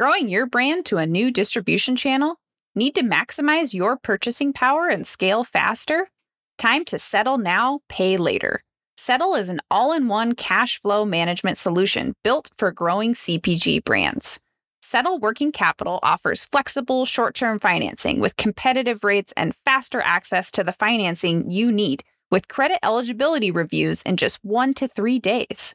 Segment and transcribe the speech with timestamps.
[0.00, 2.36] Growing your brand to a new distribution channel?
[2.74, 6.08] Need to maximize your purchasing power and scale faster?
[6.56, 8.62] Time to settle now, pay later.
[8.96, 14.40] Settle is an all in one cash flow management solution built for growing CPG brands.
[14.80, 20.64] Settle Working Capital offers flexible short term financing with competitive rates and faster access to
[20.64, 25.74] the financing you need with credit eligibility reviews in just one to three days.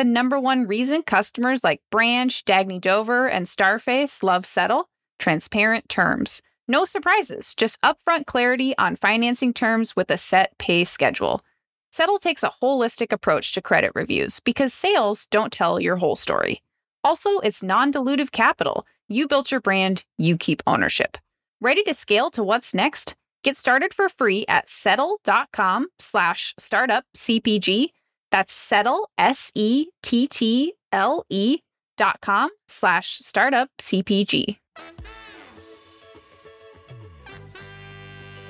[0.00, 4.88] The number one reason customers like Branch, Dagne Dover, and Starface love Settle
[5.18, 6.40] transparent terms.
[6.66, 11.44] No surprises, just upfront clarity on financing terms with a set pay schedule.
[11.92, 16.62] Settle takes a holistic approach to credit reviews because sales don't tell your whole story.
[17.04, 18.86] Also, it's non dilutive capital.
[19.06, 21.18] You built your brand, you keep ownership.
[21.60, 23.16] Ready to scale to what's next?
[23.44, 27.90] Get started for free at settle.com slash startup CPG.
[28.30, 31.60] That's settle, S E T T L E
[31.96, 34.58] dot com slash startup CPG.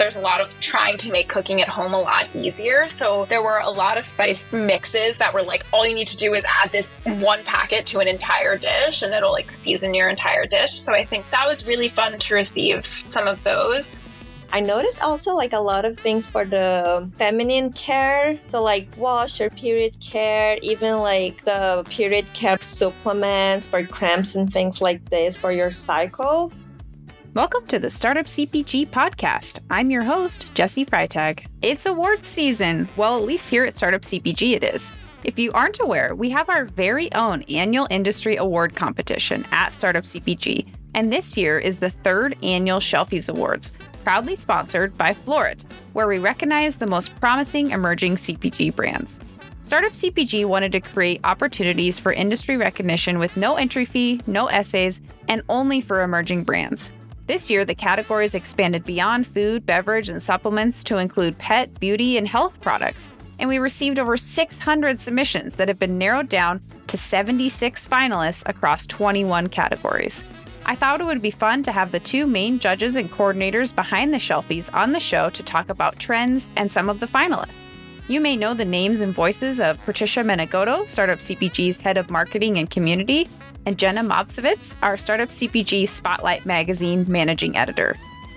[0.01, 2.89] there's a lot of trying to make cooking at home a lot easier.
[2.89, 6.17] So there were a lot of spice mixes that were like, all you need to
[6.17, 10.09] do is add this one packet to an entire dish and it'll like season your
[10.09, 10.81] entire dish.
[10.81, 14.03] So I think that was really fun to receive some of those.
[14.53, 18.37] I noticed also like a lot of things for the feminine care.
[18.47, 24.53] So like wash or period care, even like the period care supplements for cramps and
[24.53, 26.53] things like this for your cycle.
[27.33, 29.61] Welcome to the Startup CPG podcast.
[29.71, 31.47] I'm your host, Jesse Freitag.
[31.63, 32.89] It's awards season.
[32.97, 34.93] Well, at least here at Startup CPG it is.
[35.23, 40.03] If you aren't aware, we have our very own annual industry award competition at Startup
[40.03, 43.71] CPG, and this year is the third annual Shelfies Awards,
[44.03, 49.21] proudly sponsored by Floret, where we recognize the most promising emerging CPG brands.
[49.63, 55.01] Startup CPG wanted to create opportunities for industry recognition with no entry fee, no essays,
[55.29, 56.91] and only for emerging brands.
[57.27, 62.27] This year, the categories expanded beyond food, beverage, and supplements to include pet, beauty, and
[62.27, 63.11] health products.
[63.39, 68.87] And we received over 600 submissions that have been narrowed down to 76 finalists across
[68.87, 70.25] 21 categories.
[70.71, 74.15] I thought it would be fun to have the two main judges and coordinators behind
[74.15, 77.59] the Shelfies on the show to talk about trends and some of the finalists.
[78.07, 82.57] You may know the names and voices of Patricia Menegoto, Startup CPG's head of marketing
[82.59, 83.29] and community,
[83.67, 87.97] and Jenna Movsowitz, our Startup CPG Spotlight magazine managing editor.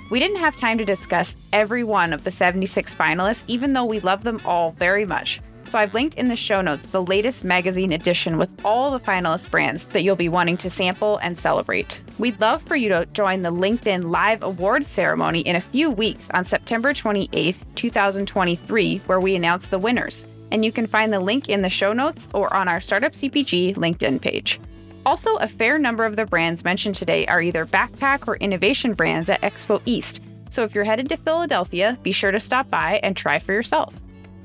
[0.09, 4.00] We didn't have time to discuss every one of the 76 finalists, even though we
[4.00, 5.39] love them all very much.
[5.66, 9.50] So I've linked in the show notes the latest magazine edition with all the finalist
[9.50, 12.01] brands that you'll be wanting to sample and celebrate.
[12.19, 16.29] We'd love for you to join the LinkedIn Live Awards ceremony in a few weeks
[16.31, 20.25] on September 28th, 2023, where we announce the winners.
[20.51, 23.75] And you can find the link in the show notes or on our Startup CPG
[23.75, 24.59] LinkedIn page.
[25.06, 29.30] Also, a fair number of the brands mentioned today are either backpack or innovation brands
[29.30, 33.18] at Expo East, so if you're headed to Philadelphia, be sure to stop by and
[33.18, 33.94] try for yourself.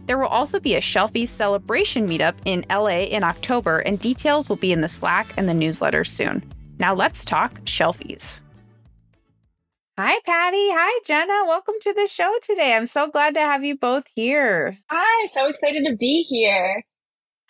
[0.08, 4.56] There will also be a Shelfies celebration meetup in LA in October, and details will
[4.56, 6.42] be in the Slack and the newsletter soon.
[6.78, 8.40] Now let's talk Shelfies.
[9.98, 10.70] Hi, Patty.
[10.70, 11.44] Hi, Jenna.
[11.46, 12.74] Welcome to the show today.
[12.74, 14.78] I'm so glad to have you both here.
[14.90, 16.82] Hi, so excited to be here.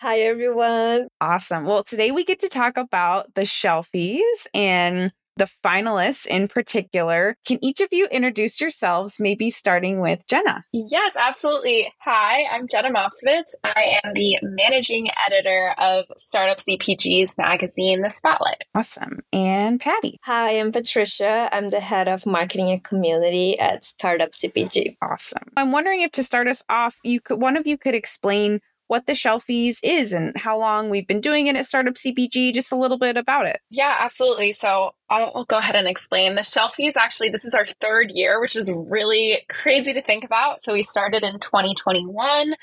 [0.01, 1.07] Hi, everyone.
[1.21, 1.63] Awesome.
[1.63, 7.35] Well, today we get to talk about the Shelfies and the finalists in particular.
[7.47, 10.65] Can each of you introduce yourselves, maybe starting with Jenna?
[10.71, 11.91] Yes, absolutely.
[12.01, 13.55] Hi, I'm Jenna Movsowitz.
[13.63, 18.63] I am the managing editor of Startup CPG's magazine, The Spotlight.
[18.75, 19.19] Awesome.
[19.31, 20.19] And Patty?
[20.23, 21.49] Hi, I'm Patricia.
[21.51, 24.97] I'm the head of marketing and community at Startup CPG.
[25.01, 25.43] Awesome.
[25.55, 29.05] I'm wondering if to start us off, you could one of you could explain what
[29.05, 32.75] the Shelfies is and how long we've been doing it at Startup CPG, just a
[32.75, 33.61] little bit about it.
[33.69, 34.51] Yeah, absolutely.
[34.51, 36.33] So I'll, go ahead and explain.
[36.33, 40.59] The Shelfies actually, this is our third year, which is really crazy to think about.
[40.59, 42.55] So we started in 2021.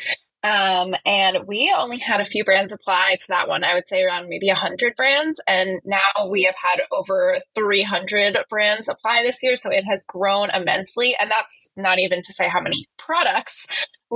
[0.43, 3.65] Um, and we only had a few brands apply to that one.
[3.65, 5.41] I would say around maybe 100 brands.
[5.47, 9.57] And now we have had over 300 brands apply this year.
[9.57, 11.17] So it has grown immensely.
[11.19, 13.67] And that's not even to say how many products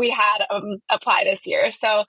[0.00, 1.70] we had um, apply this year.
[1.70, 2.04] So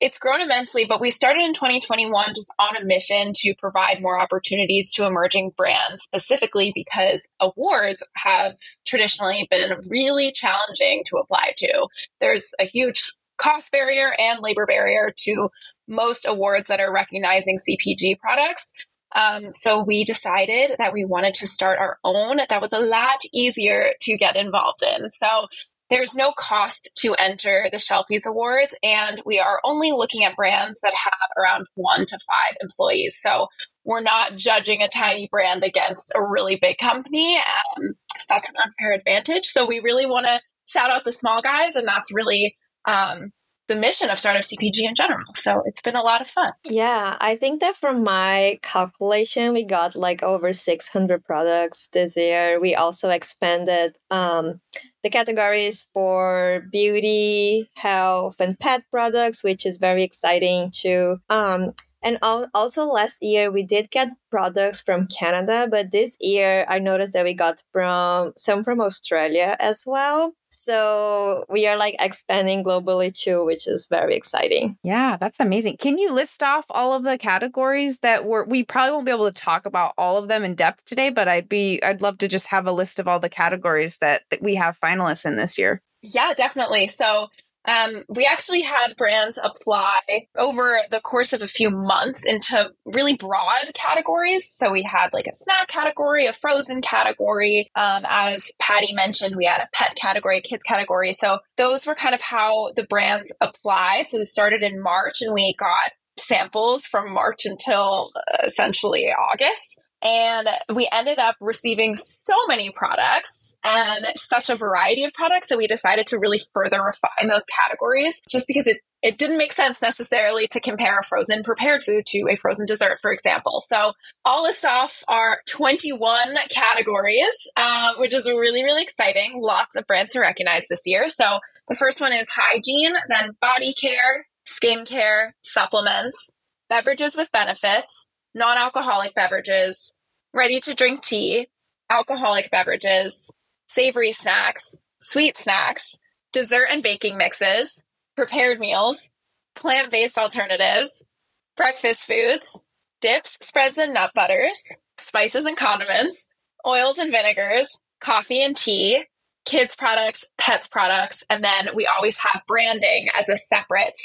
[0.00, 4.20] it's grown immensely, but we started in 2021 just on a mission to provide more
[4.20, 8.56] opportunities to emerging brands, specifically because awards have
[8.86, 11.86] traditionally been really challenging to apply to.
[12.20, 15.48] There's a huge cost barrier and labor barrier to
[15.88, 18.72] most awards that are recognizing CPG products.
[19.16, 23.20] Um, so we decided that we wanted to start our own that was a lot
[23.32, 25.08] easier to get involved in.
[25.08, 25.46] So
[25.90, 30.80] there's no cost to enter the Shelfies Awards, and we are only looking at brands
[30.82, 33.18] that have around one to five employees.
[33.20, 33.46] So
[33.84, 37.94] we're not judging a tiny brand against a really big company um,
[38.28, 39.46] that's an unfair advantage.
[39.46, 42.54] So we really want to shout out the small guys, and that's really
[42.84, 43.32] um,
[43.68, 45.24] the mission of startup CPG in general.
[45.34, 46.52] So it's been a lot of fun.
[46.64, 52.58] Yeah, I think that from my calculation, we got like over 600 products this year.
[52.58, 54.60] We also expanded um,
[55.02, 61.18] the categories for beauty, health, and pet products, which is very exciting too.
[61.28, 66.78] Um, and also last year we did get products from Canada, but this year I
[66.78, 70.34] noticed that we got from some from Australia as well.
[70.50, 74.76] So we are like expanding globally too, which is very exciting.
[74.82, 75.76] Yeah, that's amazing.
[75.78, 79.30] Can you list off all of the categories that were we probably won't be able
[79.30, 82.28] to talk about all of them in depth today, but I'd be I'd love to
[82.28, 85.58] just have a list of all the categories that, that we have finalists in this
[85.58, 85.82] year.
[86.02, 86.88] Yeah, definitely.
[86.88, 87.28] So
[87.68, 90.00] um, we actually had brands apply
[90.36, 94.50] over the course of a few months into really broad categories.
[94.50, 97.70] So we had like a snack category, a frozen category.
[97.76, 101.12] Um, as Patty mentioned, we had a pet category, a kids category.
[101.12, 104.06] So those were kind of how the brands applied.
[104.08, 109.82] So we started in March and we got samples from March until uh, essentially August.
[110.02, 115.58] And we ended up receiving so many products and such a variety of products that
[115.58, 119.80] we decided to really further refine those categories just because it it didn't make sense
[119.80, 123.60] necessarily to compare a frozen prepared food to a frozen dessert, for example.
[123.60, 123.92] So
[124.24, 129.40] I'll list off our 21 categories, um, which is really, really exciting.
[129.40, 131.08] Lots of brands to recognize this year.
[131.08, 136.34] So the first one is hygiene, then body care, skincare, supplements,
[136.68, 139.94] beverages with benefits, non alcoholic beverages,
[140.32, 141.48] ready to drink tea,
[141.90, 143.32] alcoholic beverages,
[143.68, 145.98] savory snacks, sweet snacks,
[146.32, 147.84] dessert and baking mixes,
[148.16, 149.10] prepared meals,
[149.54, 151.08] plant based alternatives,
[151.56, 152.66] breakfast foods,
[153.00, 154.60] dips, spreads, and nut butters,
[154.98, 156.26] spices and condiments,
[156.66, 159.04] oils and vinegars, coffee and tea,
[159.44, 163.98] kids products, pets products, and then we always have branding as a separate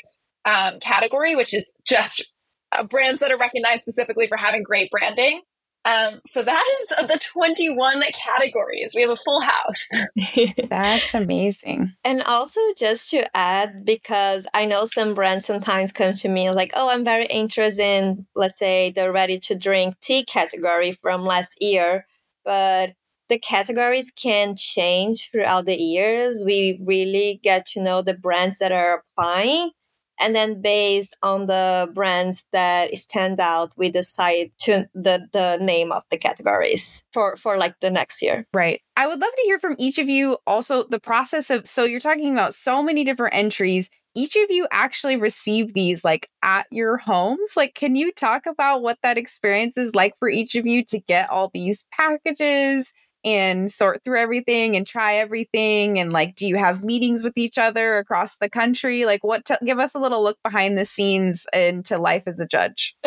[0.45, 2.32] um, category, which is just
[2.73, 5.41] uh, brands that are recognized specifically for having great branding.
[5.85, 8.93] Um, so that is the 21 categories.
[8.95, 9.89] We have a full house.
[10.69, 11.93] That's amazing.
[12.05, 16.71] And also, just to add, because I know some brands sometimes come to me like,
[16.73, 21.57] oh, I'm very interested in, let's say, the ready to drink tea category from last
[21.59, 22.05] year.
[22.45, 22.93] But
[23.27, 26.43] the categories can change throughout the years.
[26.45, 29.71] We really get to know the brands that are applying
[30.19, 35.91] and then based on the brands that stand out we decide to the, the name
[35.91, 38.47] of the categories for for like the next year.
[38.53, 38.81] Right.
[38.95, 41.99] I would love to hear from each of you also the process of so you're
[41.99, 43.89] talking about so many different entries.
[44.15, 47.53] Each of you actually receive these like at your homes.
[47.57, 50.99] Like can you talk about what that experience is like for each of you to
[50.99, 52.93] get all these packages
[53.25, 57.57] and sort through everything and try everything and like do you have meetings with each
[57.57, 59.05] other across the country?
[59.05, 62.47] Like what t- give us a little look behind the scenes into life as a
[62.47, 62.95] judge.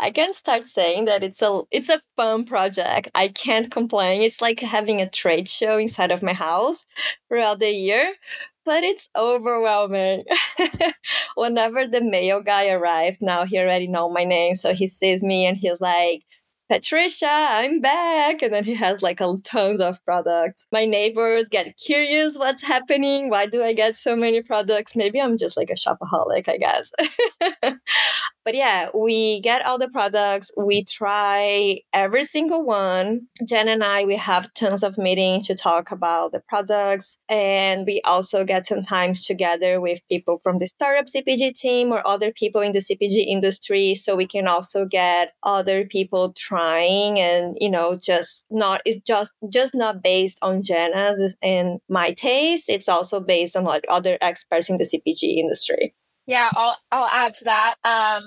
[0.00, 3.10] I can start saying that it's a it's a fun project.
[3.14, 4.22] I can't complain.
[4.22, 6.86] It's like having a trade show inside of my house
[7.28, 8.14] throughout the year
[8.64, 10.24] but it's overwhelming.
[11.36, 15.46] Whenever the mail guy arrived, now he already know my name, so he sees me
[15.46, 16.24] and he's like,
[16.70, 18.42] Patricia, I'm back.
[18.42, 20.66] And then he has like a tons of products.
[20.72, 23.30] My neighbors get curious what's happening.
[23.30, 24.94] Why do I get so many products?
[24.96, 26.92] Maybe I'm just like a shopaholic, I guess.
[28.48, 30.50] but yeah, we get all the products.
[30.56, 31.04] We mm-hmm.
[31.04, 33.26] try every single one.
[33.46, 37.18] Jen and I, we have tons of meetings to talk about the products.
[37.28, 42.32] And we also get sometimes together with people from the startup CPG team or other
[42.32, 43.94] people in the CPG industry.
[43.94, 49.00] So we can also get other people trying trying and you know just not it's
[49.00, 54.18] just just not based on Jenna's and my taste it's also based on like other
[54.20, 55.94] experts in the CPG industry
[56.28, 57.74] yeah I'll I'll add to that.
[57.84, 58.22] Um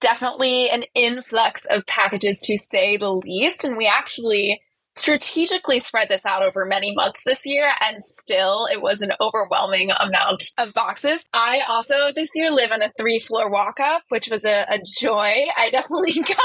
[0.00, 3.64] definitely an influx of packages to say the least.
[3.64, 4.60] And we actually
[4.96, 9.90] strategically spread this out over many months this year, and still it was an overwhelming
[9.90, 11.20] amount of boxes.
[11.32, 14.78] I also this year live in a three floor walk up, which was a, a,
[15.00, 15.32] joy.
[15.56, 16.38] I definitely got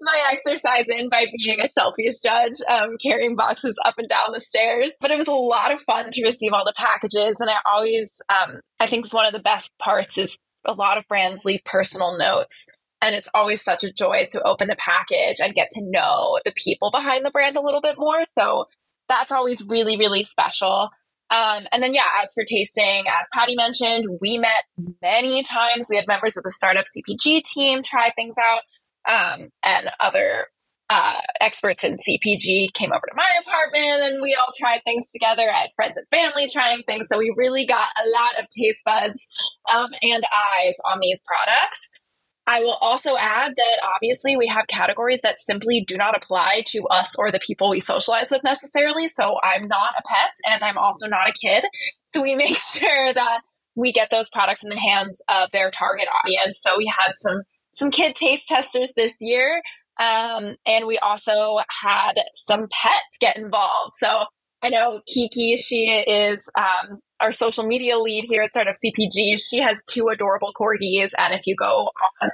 [0.00, 4.40] my exercise in by being a shelfies judge, um, carrying boxes up and down the
[4.40, 4.96] stairs.
[5.00, 8.20] But it was a lot of fun to receive all the packages, and I always,
[8.28, 12.16] um, I think one of the best parts is a lot of brands leave personal
[12.16, 12.68] notes
[13.02, 16.52] and it's always such a joy to open the package and get to know the
[16.52, 18.24] people behind the brand a little bit more.
[18.36, 18.66] So
[19.08, 20.90] that's always really, really special.
[21.30, 24.64] Um, and then, yeah, as for tasting, as Patty mentioned, we met
[25.02, 25.88] many times.
[25.90, 28.62] We had members of the startup CPG team try things out.
[29.08, 30.46] um, and other
[30.90, 35.42] uh, experts in CPG came over to my apartment and we all tried things together.
[35.50, 37.08] I had friends and family trying things.
[37.08, 39.28] So we really got a lot of taste buds
[39.74, 40.24] um, and
[40.58, 41.90] eyes on these products.
[42.48, 46.86] I will also add that obviously we have categories that simply do not apply to
[46.88, 49.06] us or the people we socialize with necessarily.
[49.06, 51.66] So I'm not a pet and I'm also not a kid.
[52.06, 53.40] So we make sure that
[53.76, 56.58] we get those products in the hands of their target audience.
[56.62, 59.60] So we had some some kid taste testers this year
[60.00, 63.92] um, and we also had some pets get involved.
[63.96, 64.24] So
[64.62, 69.40] I know Kiki, she is um, our social media lead here at Startup CPG.
[69.40, 71.12] She has two adorable corgis.
[71.16, 72.30] And if you go on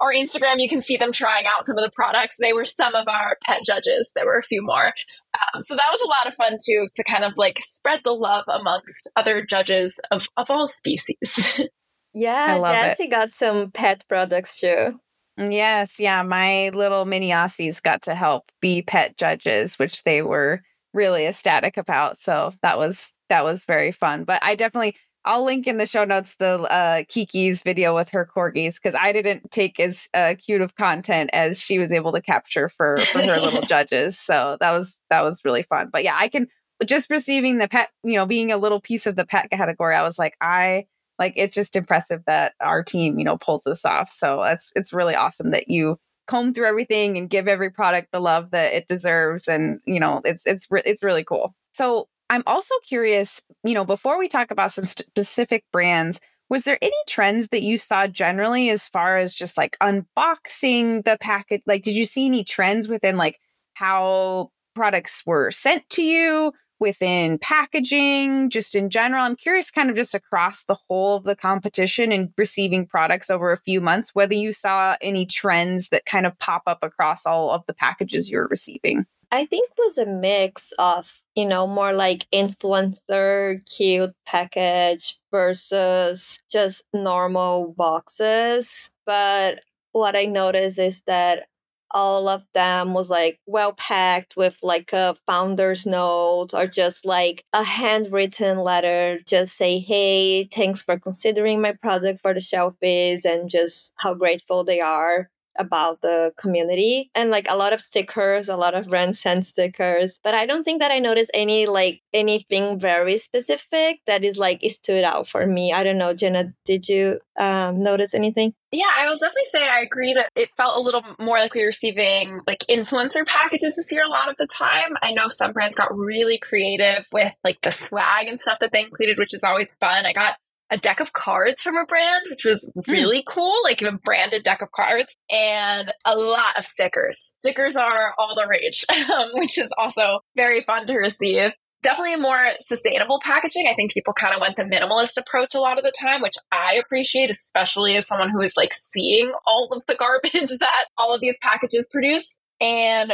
[0.00, 2.36] our Instagram, you can see them trying out some of the products.
[2.40, 4.12] They were some of our pet judges.
[4.14, 4.86] There were a few more.
[5.34, 8.12] Um, so that was a lot of fun too, to kind of like spread the
[8.12, 11.60] love amongst other judges of, of all species.
[12.14, 13.10] yeah, Jesse it.
[13.10, 14.98] got some pet products too.
[15.36, 16.22] Yes, yeah.
[16.22, 20.62] My little mini Aussies got to help be pet judges, which they were
[20.94, 22.18] really ecstatic about.
[22.18, 24.24] So that was that was very fun.
[24.24, 28.26] But I definitely I'll link in the show notes the uh, Kiki's video with her
[28.26, 32.22] corgis because I didn't take as uh, cute of content as she was able to
[32.22, 34.18] capture for for her little judges.
[34.18, 35.90] So that was that was really fun.
[35.92, 36.48] But yeah, I can
[36.86, 39.94] just receiving the pet, you know, being a little piece of the pet category.
[39.94, 40.86] I was like, I
[41.18, 44.92] like it's just impressive that our team you know pulls this off so it's it's
[44.92, 48.86] really awesome that you comb through everything and give every product the love that it
[48.86, 51.54] deserves and you know it's it's it's really cool.
[51.72, 56.20] So i'm also curious you know before we talk about some specific brands
[56.50, 61.16] was there any trends that you saw generally as far as just like unboxing the
[61.20, 63.38] package like did you see any trends within like
[63.74, 69.24] how products were sent to you within packaging, just in general.
[69.24, 73.52] I'm curious, kind of just across the whole of the competition and receiving products over
[73.52, 77.50] a few months, whether you saw any trends that kind of pop up across all
[77.50, 79.06] of the packages you're receiving.
[79.30, 86.84] I think was a mix of, you know, more like influencer cute package versus just
[86.94, 88.90] normal boxes.
[89.04, 89.60] But
[89.92, 91.48] what I noticed is that
[91.92, 97.44] all of them was like well packed with like a founder's note or just like
[97.52, 103.48] a handwritten letter just say hey thanks for considering my product for the shelfies and
[103.50, 108.56] just how grateful they are about the community and like a lot of stickers, a
[108.56, 110.18] lot of brand sent stickers.
[110.22, 114.64] But I don't think that I noticed any like anything very specific that is like
[114.64, 115.72] it stood out for me.
[115.72, 118.54] I don't know, Jenna, did you um, notice anything?
[118.70, 121.60] Yeah, I will definitely say I agree that it felt a little more like we
[121.60, 124.94] were receiving like influencer packages this year a lot of the time.
[125.00, 128.84] I know some brands got really creative with like the swag and stuff that they
[128.84, 130.04] included, which is always fun.
[130.04, 130.36] I got
[130.70, 132.90] a deck of cards from a brand, which was hmm.
[132.90, 137.36] really cool, like a branded deck of cards, and a lot of stickers.
[137.40, 141.52] Stickers are all the rage, um, which is also very fun to receive.
[141.80, 143.68] Definitely more sustainable packaging.
[143.70, 146.34] I think people kind of went the minimalist approach a lot of the time, which
[146.50, 151.14] I appreciate, especially as someone who is like seeing all of the garbage that all
[151.14, 152.36] of these packages produce.
[152.60, 153.12] And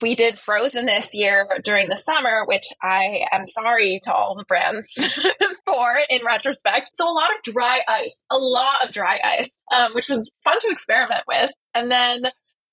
[0.00, 4.44] we did Frozen this year during the summer, which I am sorry to all the
[4.44, 4.98] brands
[5.70, 6.90] for in retrospect.
[6.94, 10.58] So a lot of dry ice, a lot of dry ice, um, which was fun
[10.60, 11.50] to experiment with.
[11.74, 12.24] And then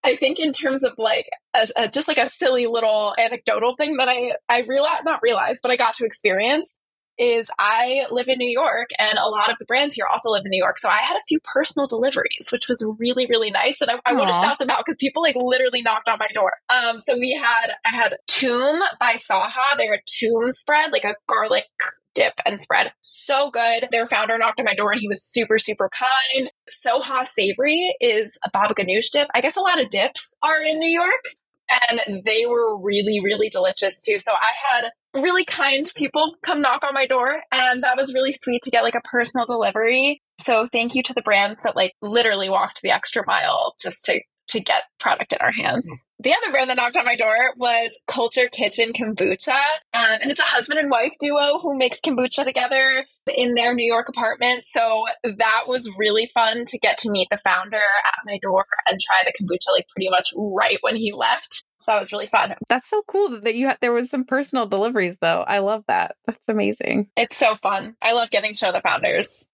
[0.03, 1.25] I think in terms of like
[1.55, 5.59] a, a, just like a silly little anecdotal thing that I I realized not realized,
[5.61, 6.75] but I got to experience
[7.17, 10.43] is I live in New York and a lot of the brands here also live
[10.45, 10.79] in New York.
[10.79, 13.81] So I had a few personal deliveries, which was really, really nice.
[13.81, 16.27] And I, I want to shout them out because people like literally knocked on my
[16.33, 16.53] door.
[16.69, 19.77] Um, so we had, I had Toum by Saha.
[19.77, 21.65] They're a Toom spread, like a garlic
[22.13, 22.91] dip and spread.
[23.01, 23.87] So good.
[23.91, 26.51] Their founder knocked on my door and he was super, super kind.
[26.69, 29.27] Soha Savory is a baba ganoush dip.
[29.33, 31.23] I guess a lot of dips are in New York
[31.69, 34.19] and they were really, really delicious too.
[34.19, 38.31] So I had really kind people come knock on my door and that was really
[38.31, 40.21] sweet to get like a personal delivery.
[40.39, 44.21] So thank you to the brands that like literally walked the extra mile just to
[44.49, 46.05] to get product in our hands.
[46.19, 49.59] The other brand that knocked on my door was Culture Kitchen Kombucha.
[49.93, 53.05] Um, and it's a husband and wife duo who makes kombucha together
[53.35, 54.65] in their New York apartment.
[54.65, 58.99] So that was really fun to get to meet the founder at my door and
[58.99, 61.63] try the kombucha like pretty much right when he left.
[61.77, 62.55] So that was really fun.
[62.69, 65.43] That's so cool that you had, there was some personal deliveries though.
[65.47, 66.15] I love that.
[66.25, 67.09] That's amazing.
[67.15, 67.95] It's so fun.
[68.01, 69.47] I love getting to know the founders.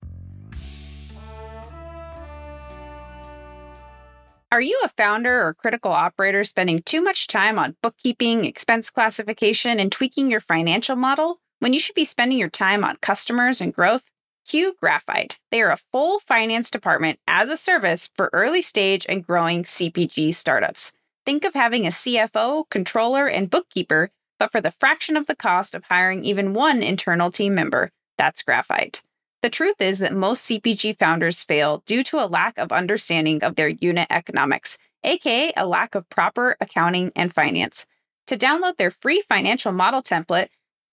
[4.52, 9.80] Are you a founder or critical operator spending too much time on bookkeeping, expense classification,
[9.80, 13.74] and tweaking your financial model when you should be spending your time on customers and
[13.74, 14.04] growth?
[14.48, 15.40] Q Graphite.
[15.52, 20.36] They are a full finance department as a service for early stage and growing CPG
[20.36, 20.92] startups.
[21.26, 25.74] Think of having a CFO, controller, and bookkeeper, but for the fraction of the cost
[25.74, 27.92] of hiring even one internal team member.
[28.18, 29.02] That's Graphite.
[29.42, 33.56] The truth is that most CPG founders fail due to a lack of understanding of
[33.56, 37.88] their unit economics, aka a lack of proper accounting and finance.
[38.28, 40.48] To download their free financial model template,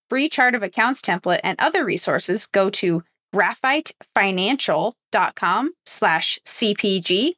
[0.09, 7.35] free chart of accounts template, and other resources, go to graphitefinancial.com slash CPG.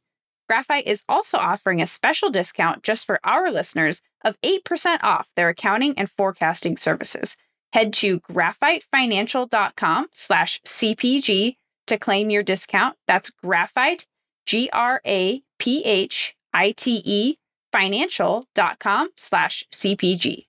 [0.52, 5.48] Graphite is also offering a special discount just for our listeners of 8% off their
[5.48, 7.38] accounting and forecasting services.
[7.72, 11.56] Head to graphitefinancial.com slash CPG
[11.86, 12.98] to claim your discount.
[13.06, 14.04] That's graphite,
[14.44, 17.36] G R A P H I T E,
[17.72, 20.44] financial.com slash CPG.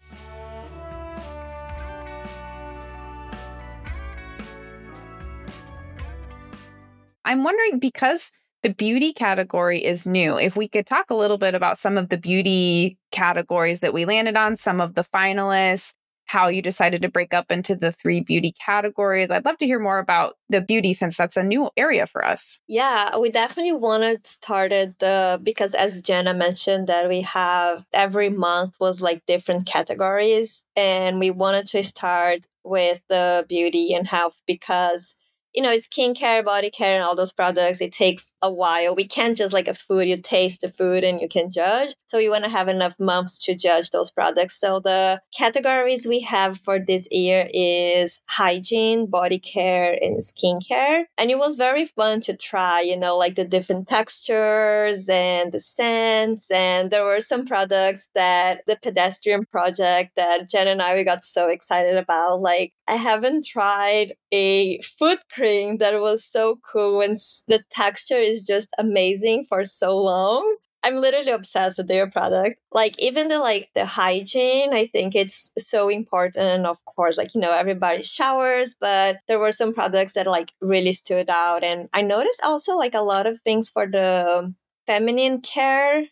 [7.24, 8.34] I'm wondering because
[8.64, 12.10] the beauty category is new, if we could talk a little bit about some of
[12.10, 15.94] the beauty categories that we landed on, some of the finalists,
[16.26, 19.30] how you decided to break up into the three beauty categories.
[19.30, 22.60] I'd love to hear more about the beauty since that's a new area for us.
[22.68, 28.78] Yeah, we definitely wanted started the because as Jenna mentioned that we have every month
[28.80, 35.16] was like different categories and we wanted to start with the beauty and health because
[35.54, 38.96] you know, it's skincare, body care, and all those products, it takes a while.
[38.96, 41.96] We can't just like a food, you taste the food and you can judge.
[42.08, 44.60] So you want to have enough months to judge those products.
[44.60, 51.06] So the categories we have for this year is hygiene, body care, and skincare.
[51.18, 55.60] And it was very fun to try, you know, like the different textures and the
[55.60, 56.50] scents.
[56.52, 61.26] And there were some products that the pedestrian project that Jen and I, we got
[61.26, 62.42] so excited about.
[62.42, 68.46] Like I haven't tried a foot cream that was so cool and the texture is
[68.46, 70.58] just amazing for so long.
[70.86, 72.60] I'm literally obsessed with their product.
[72.74, 76.66] Like even the like the hygiene, I think it's so important.
[76.66, 80.92] Of course, like you know everybody showers, but there were some products that like really
[80.92, 84.54] stood out, and I noticed also like a lot of things for the
[84.86, 86.04] feminine care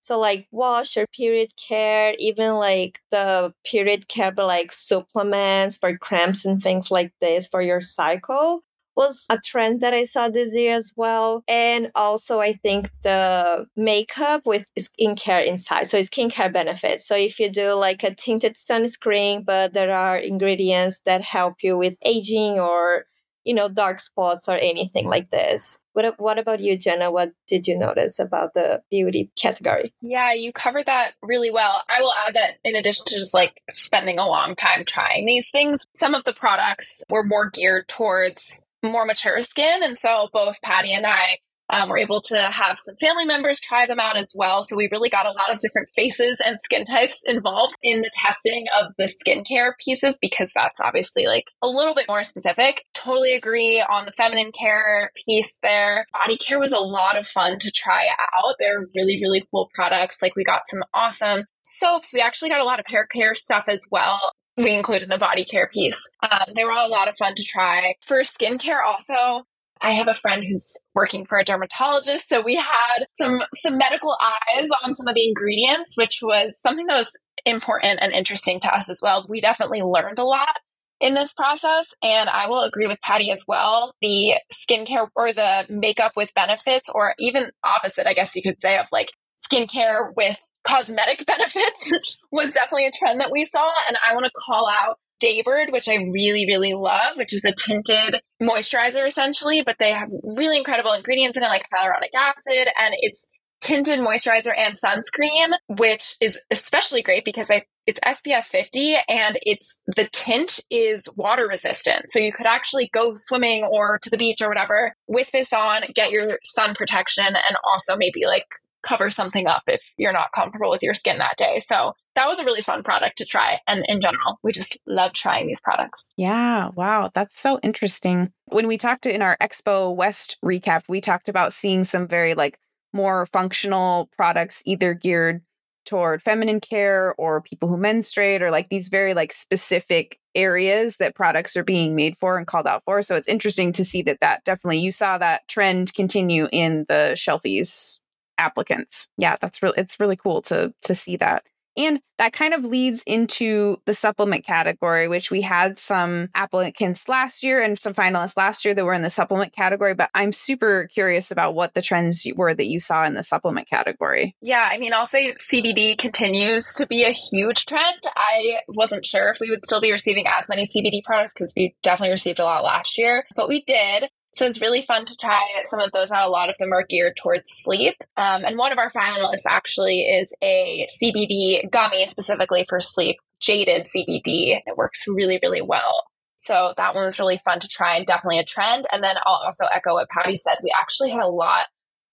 [0.00, 5.96] so like wash or period care, even like the period care, but like supplements for
[5.98, 8.62] cramps and things like this for your cycle
[8.96, 11.42] was a trend that I saw this year as well.
[11.48, 15.88] And also, I think the makeup with skincare inside.
[15.88, 17.06] So, skincare benefits.
[17.06, 21.78] So, if you do like a tinted sunscreen, but there are ingredients that help you
[21.78, 23.06] with aging or
[23.44, 25.78] you know, dark spots or anything like this.
[25.92, 27.10] What, what about you, Jenna?
[27.10, 29.92] What did you notice about the beauty category?
[30.00, 31.82] Yeah, you covered that really well.
[31.88, 35.50] I will add that in addition to just like spending a long time trying these
[35.50, 39.82] things, some of the products were more geared towards more mature skin.
[39.82, 41.38] And so both Patty and I
[41.72, 44.62] um, we're able to have some family members try them out as well.
[44.62, 48.10] So we really got a lot of different faces and skin types involved in the
[48.12, 52.84] testing of the skincare pieces because that's obviously like a little bit more specific.
[52.94, 56.06] Totally agree on the feminine care piece there.
[56.12, 58.54] Body care was a lot of fun to try out.
[58.58, 60.22] They're really, really cool products.
[60.22, 62.12] Like we got some awesome soaps.
[62.12, 64.20] We actually got a lot of hair care stuff as well
[64.56, 66.00] we included the body care piece.
[66.22, 67.94] Um, they were all a lot of fun to try.
[68.02, 69.46] For skincare, also,
[69.82, 74.16] I have a friend who's working for a dermatologist, so we had some some medical
[74.22, 77.10] eyes on some of the ingredients, which was something that was
[77.46, 79.24] important and interesting to us as well.
[79.28, 80.58] We definitely learned a lot
[81.00, 83.94] in this process, and I will agree with Patty as well.
[84.02, 88.78] The skincare or the makeup with benefits, or even opposite, I guess you could say,
[88.78, 91.92] of like skincare with cosmetic benefits
[92.30, 93.70] was definitely a trend that we saw.
[93.88, 97.52] And I want to call out Daybird, which I really, really love, which is a
[97.52, 102.94] tinted moisturizer essentially, but they have really incredible ingredients in it, like hyaluronic acid, and
[102.98, 103.26] it's
[103.60, 109.78] tinted moisturizer and sunscreen, which is especially great because I, it's SPF 50 and it's
[109.86, 112.10] the tint is water resistant.
[112.10, 115.82] So you could actually go swimming or to the beach or whatever with this on,
[115.94, 118.46] get your sun protection, and also maybe like
[118.82, 121.60] cover something up if you're not comfortable with your skin that day.
[121.60, 123.60] So that was a really fun product to try.
[123.66, 126.06] And in general, we just love trying these products.
[126.18, 126.68] Yeah.
[126.74, 127.10] Wow.
[127.14, 128.30] That's so interesting.
[128.44, 132.58] When we talked in our Expo West recap, we talked about seeing some very like
[132.92, 135.40] more functional products, either geared
[135.86, 141.14] toward feminine care or people who menstruate or like these very like specific areas that
[141.14, 144.20] products are being made for and called out for so it's interesting to see that
[144.20, 147.98] that definitely you saw that trend continue in the shelfies
[148.40, 149.08] applicants.
[149.16, 151.44] Yeah, that's really it's really cool to to see that.
[151.80, 157.42] And that kind of leads into the supplement category, which we had some applicants last
[157.42, 159.94] year and some finalists last year that were in the supplement category.
[159.94, 163.66] But I'm super curious about what the trends were that you saw in the supplement
[163.66, 164.36] category.
[164.42, 168.02] Yeah, I mean, I'll say CBD continues to be a huge trend.
[168.14, 171.74] I wasn't sure if we would still be receiving as many CBD products because we
[171.82, 174.10] definitely received a lot last year, but we did.
[174.32, 176.28] So it's really fun to try some of those out.
[176.28, 177.96] A lot of them are geared towards sleep.
[178.16, 183.86] Um, and one of our finalists actually is a CBD gummy specifically for sleep, Jaded
[183.86, 184.60] CBD.
[184.64, 186.04] It works really, really well.
[186.36, 188.86] So that one was really fun to try and definitely a trend.
[188.90, 190.56] And then I'll also echo what Patty said.
[190.62, 191.66] We actually had a lot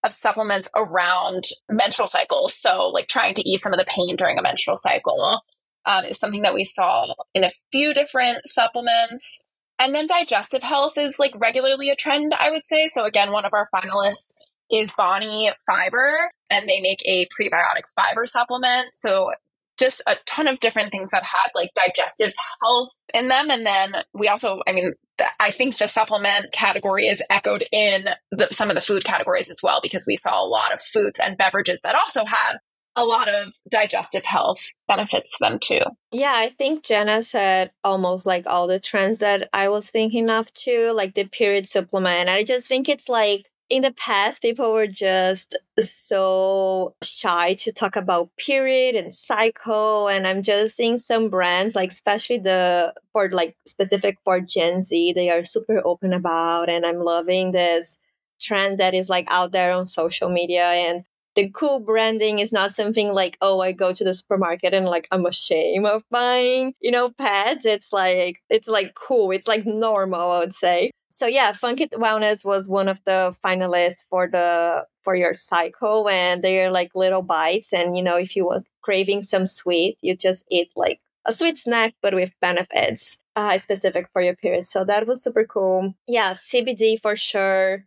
[0.04, 2.54] of supplements around menstrual cycles.
[2.54, 5.40] So like trying to ease some of the pain during a menstrual cycle
[5.86, 9.46] um, is something that we saw in a few different supplements.
[9.78, 12.88] And then digestive health is like regularly a trend, I would say.
[12.88, 14.32] So again, one of our finalists
[14.70, 18.94] is Bonnie Fiber, and they make a prebiotic fiber supplement.
[18.94, 19.30] So
[19.78, 23.50] just a ton of different things that had like digestive health in them.
[23.50, 24.94] And then we also, I mean,
[25.38, 29.60] I think the supplement category is echoed in the, some of the food categories as
[29.62, 32.58] well, because we saw a lot of foods and beverages that also had
[32.98, 35.80] a lot of digestive health benefits to them too.
[36.12, 40.52] Yeah, I think Jenna said almost like all the trends that I was thinking of
[40.54, 42.28] too, like the period supplement.
[42.28, 47.96] I just think it's like in the past, people were just so shy to talk
[47.96, 50.08] about period and cycle.
[50.08, 55.12] And I'm just seeing some brands, like especially the for like specific for Gen Z,
[55.12, 56.70] they are super open about.
[56.70, 57.98] And I'm loving this
[58.40, 60.64] trend that is like out there on social media.
[60.64, 61.04] And
[61.38, 65.06] the cool branding is not something like, oh, I go to the supermarket and like
[65.12, 67.64] I'm ashamed of buying, you know, pads.
[67.64, 69.30] It's like it's like cool.
[69.30, 70.90] It's like normal, I would say.
[71.10, 76.42] So yeah, Funky Wellness was one of the finalists for the for your cycle and
[76.42, 80.44] they're like little bites and you know if you want craving some sweet, you just
[80.50, 84.66] eat like a sweet snack but with benefits uh, specific for your period.
[84.66, 85.94] So that was super cool.
[86.08, 87.84] Yeah, CBD for sure.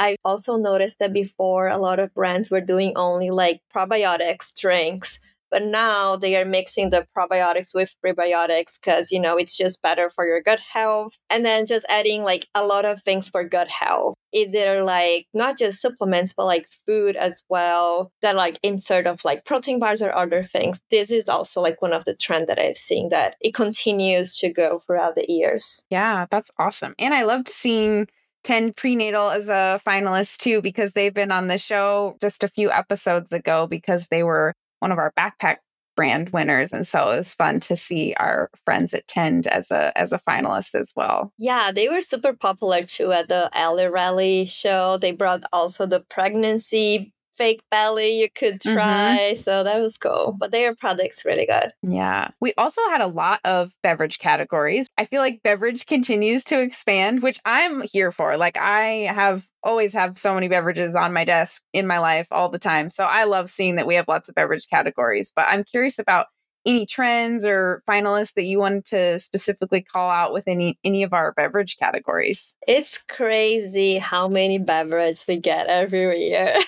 [0.00, 5.20] I also noticed that before a lot of brands were doing only like probiotics drinks,
[5.50, 10.08] but now they are mixing the probiotics with prebiotics because, you know, it's just better
[10.08, 11.12] for your gut health.
[11.28, 14.14] And then just adding like a lot of things for gut health.
[14.32, 19.44] Either like not just supplements, but like food as well, that like insert of like
[19.44, 20.80] protein bars or other things.
[20.90, 24.50] This is also like one of the trends that I've seen that it continues to
[24.50, 25.82] go throughout the years.
[25.90, 26.94] Yeah, that's awesome.
[26.98, 28.08] And I loved seeing
[28.42, 32.70] Tend prenatal as a finalist too because they've been on the show just a few
[32.70, 35.56] episodes ago because they were one of our backpack
[35.96, 39.92] brand winners and so it was fun to see our friends at Tend as a
[39.96, 41.32] as a finalist as well.
[41.38, 44.96] Yeah, they were super popular too at the Alley Rally show.
[44.96, 48.74] They brought also the pregnancy fake belly you could mm-hmm.
[48.74, 49.30] try.
[49.32, 49.40] Mm-hmm.
[49.40, 50.36] So that was cool.
[50.38, 51.72] But their product's really good.
[51.82, 52.28] Yeah.
[52.38, 54.86] We also had a lot of beverage categories.
[54.98, 58.36] I feel like beverage continues to expand, which I'm here for.
[58.36, 62.50] Like I have always have so many beverages on my desk in my life all
[62.50, 62.90] the time.
[62.90, 65.32] So I love seeing that we have lots of beverage categories.
[65.34, 66.26] But I'm curious about
[66.70, 71.12] any trends or finalists that you wanted to specifically call out with any any of
[71.12, 72.54] our beverage categories?
[72.66, 76.54] It's crazy how many beverages we get every year.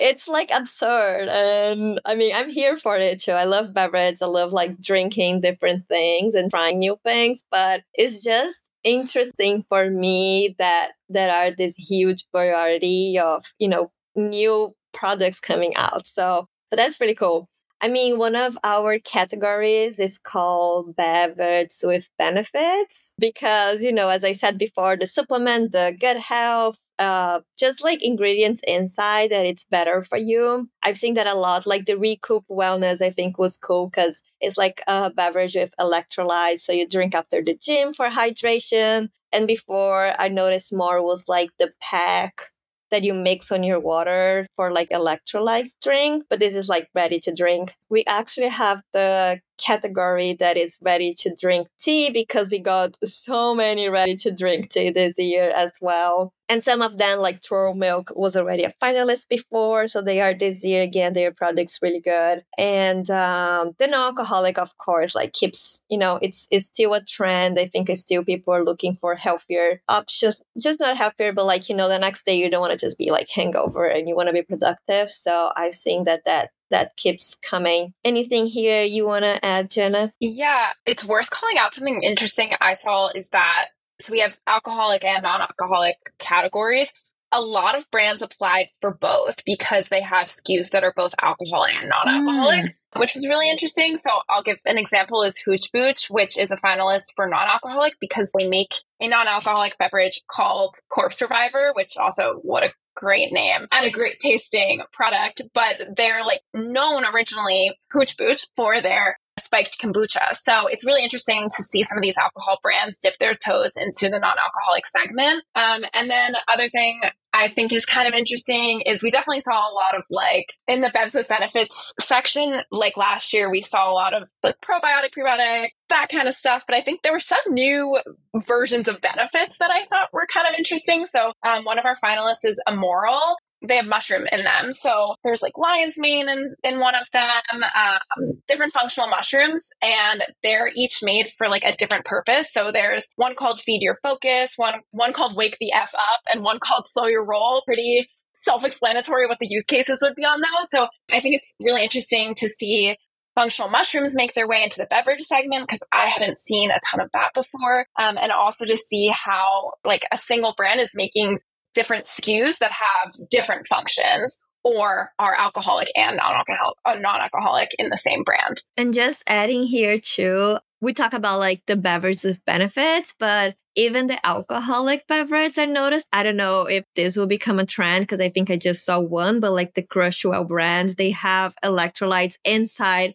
[0.00, 4.26] it's like absurd and i mean i'm here for it too i love beverages i
[4.26, 10.54] love like drinking different things and trying new things but it's just interesting for me
[10.58, 16.76] that there are this huge variety of you know new products coming out so but
[16.76, 17.48] that's pretty cool
[17.82, 24.22] I mean, one of our categories is called beverage with benefits because, you know, as
[24.22, 29.64] I said before, the supplement, the good health, uh, just like ingredients inside that it's
[29.64, 30.68] better for you.
[30.82, 31.66] I've seen that a lot.
[31.66, 36.60] Like the Recoup Wellness, I think was cool because it's like a beverage with electrolytes.
[36.60, 39.08] So you drink after the gym for hydration.
[39.32, 42.50] And before I noticed more was like the pack
[42.90, 47.20] that you mix on your water for like electrolyte drink, but this is like ready
[47.20, 47.74] to drink.
[47.88, 53.54] We actually have the category that is ready to drink tea because we got so
[53.54, 56.32] many ready to drink tea this year as well.
[56.48, 60.34] And some of them, like True Milk, was already a finalist before, so they are
[60.34, 61.12] this year again.
[61.12, 66.48] Their product's really good, and um, the non-alcoholic, of course, like keeps you know it's
[66.50, 67.56] it's still a trend.
[67.60, 71.68] I think it's still people are looking for healthier options, just not healthier, but like
[71.68, 74.16] you know the next day you don't want to just be like hangover and you
[74.16, 75.08] want to be productive.
[75.12, 77.94] So I've seen that that that keeps coming.
[78.04, 80.12] Anything here you want to add, Jenna?
[80.20, 83.66] Yeah, it's worth calling out something interesting I saw is that
[84.00, 86.92] so we have alcoholic and non alcoholic categories.
[87.32, 91.64] a lot of brands applied for both because they have SKUs that are both alcohol
[91.64, 92.64] and non-alcoholic.
[92.64, 93.96] Mm which was really interesting.
[93.96, 98.32] So I'll give an example is Hooch Booch, which is a finalist for non-alcoholic because
[98.36, 103.86] they make a non-alcoholic beverage called Corpse Survivor, which also what a great name and
[103.86, 105.42] a great tasting product.
[105.54, 109.16] But they're like known originally Hooch Booch for their
[109.50, 110.34] spiked kombucha.
[110.34, 114.08] So it's really interesting to see some of these alcohol brands dip their toes into
[114.08, 115.42] the non-alcoholic segment.
[115.56, 117.00] Um, and then other thing
[117.32, 120.80] I think is kind of interesting is we definitely saw a lot of like in
[120.80, 125.10] the Bevs with benefits section, like last year, we saw a lot of like probiotic,
[125.16, 126.64] prebiotic, that kind of stuff.
[126.66, 127.98] But I think there were some new
[128.34, 131.06] versions of benefits that I thought were kind of interesting.
[131.06, 134.72] So um, one of our finalists is Amoral, they have mushroom in them.
[134.72, 140.22] So there's like lion's mane in, in one of them, um, different functional mushrooms, and
[140.42, 142.52] they're each made for like a different purpose.
[142.52, 146.44] So there's one called Feed Your Focus, one one called Wake the F Up, and
[146.44, 147.62] one called Slow Your Roll.
[147.66, 150.70] Pretty self-explanatory what the use cases would be on those.
[150.70, 152.96] So I think it's really interesting to see
[153.34, 157.00] functional mushrooms make their way into the beverage segment because I hadn't seen a ton
[157.00, 157.86] of that before.
[158.00, 161.38] Um, and also to see how like a single brand is making
[161.74, 167.96] different SKUs that have different functions or are alcoholic and non-alcoholic, uh, non-alcoholic in the
[167.96, 168.62] same brand.
[168.76, 174.08] And just adding here too, we talk about like the beverage with benefits, but even
[174.08, 178.20] the alcoholic beverage I noticed, I don't know if this will become a trend because
[178.20, 183.14] I think I just saw one, but like the Crushwell brand, they have electrolytes inside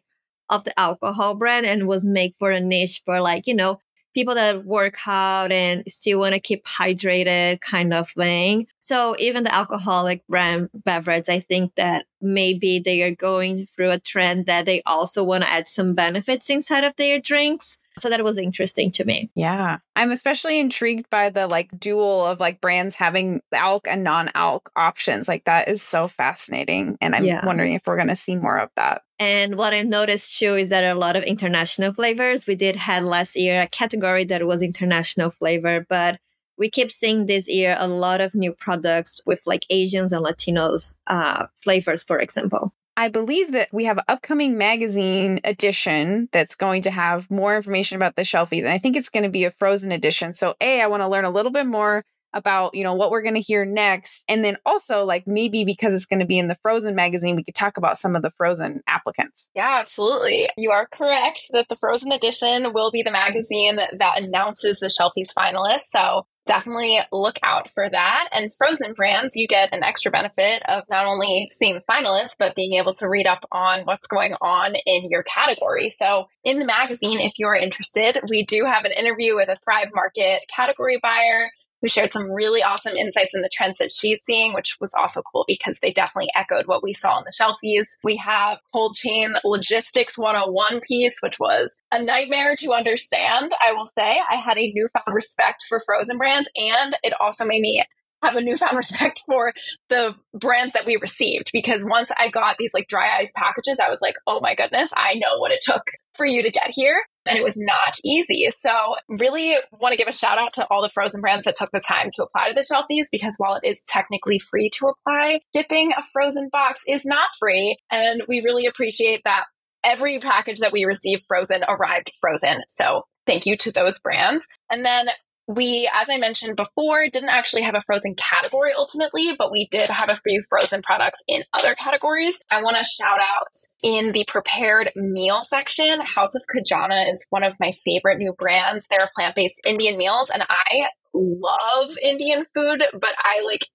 [0.50, 3.80] of the alcohol brand and was made for a niche for like, you know,
[4.16, 8.66] people that work out and still want to keep hydrated kind of thing.
[8.80, 14.00] So even the alcoholic brand beverage, I think that maybe they are going through a
[14.00, 17.78] trend that they also want to add some benefits inside of their drinks.
[17.98, 19.30] So that was interesting to me.
[19.36, 19.78] Yeah.
[19.96, 25.28] I'm especially intrigued by the like dual of like brands having alc and non-alc options.
[25.28, 26.98] Like that is so fascinating.
[27.02, 27.46] And I'm yeah.
[27.46, 29.04] wondering if we're going to see more of that.
[29.18, 32.46] And what I've noticed too is that a lot of international flavors.
[32.46, 36.20] We did had last year a category that was international flavor, but
[36.58, 40.98] we keep seeing this year a lot of new products with like Asians and Latinos
[41.08, 42.74] uh, flavors, for example.
[42.98, 47.98] I believe that we have an upcoming magazine edition that's going to have more information
[47.98, 48.64] about the shelfies.
[48.64, 50.34] And I think it's going to be a frozen edition.
[50.34, 52.04] So, A, I want to learn a little bit more
[52.34, 54.24] about, you know, what we're going to hear next.
[54.28, 57.44] And then also, like, maybe because it's going to be in the frozen magazine, we
[57.44, 59.50] could talk about some of the frozen applicants.
[59.56, 60.50] Yeah, absolutely.
[60.58, 65.34] You are correct that the frozen edition will be the magazine that announces the shelfies
[65.38, 65.90] finalists.
[65.90, 68.30] So, definitely look out for that.
[68.32, 72.56] And frozen brands, you get an extra benefit of not only seeing the finalists, but
[72.56, 75.90] being able to read up on what's going on in your category.
[75.90, 79.90] So in the magazine, if you're interested, we do have an interview with a Thrive
[79.94, 81.50] Market category buyer
[81.86, 85.22] who shared some really awesome insights in the trends that she's seeing, which was also
[85.32, 87.86] cool because they definitely echoed what we saw on the shelfies.
[88.04, 93.52] We have cold chain logistics 101 piece, which was a nightmare to understand.
[93.64, 97.62] I will say I had a newfound respect for frozen brands and it also made
[97.62, 97.84] me
[98.24, 99.54] have a newfound respect for
[99.90, 103.90] the brands that we received because once I got these like dry ice packages, I
[103.90, 105.84] was like, oh my goodness, I know what it took
[106.16, 107.02] for you to get here.
[107.28, 108.48] And it was not easy.
[108.52, 111.72] So, really want to give a shout out to all the frozen brands that took
[111.72, 115.40] the time to apply to the shelfies because while it is technically free to apply,
[115.56, 117.78] shipping a frozen box is not free.
[117.92, 119.46] And we really appreciate that
[119.84, 122.62] every package that we received frozen arrived frozen.
[122.68, 124.48] So, thank you to those brands.
[124.70, 125.08] And then
[125.48, 129.90] we, as I mentioned before, didn't actually have a frozen category ultimately, but we did
[129.90, 132.42] have a few frozen products in other categories.
[132.50, 133.54] I want to shout out
[133.84, 136.02] in the prepared meal section.
[136.02, 138.88] House of Kajana is one of my favorite new brands.
[138.88, 143.68] They're plant based Indian meals, and I love Indian food, but I like,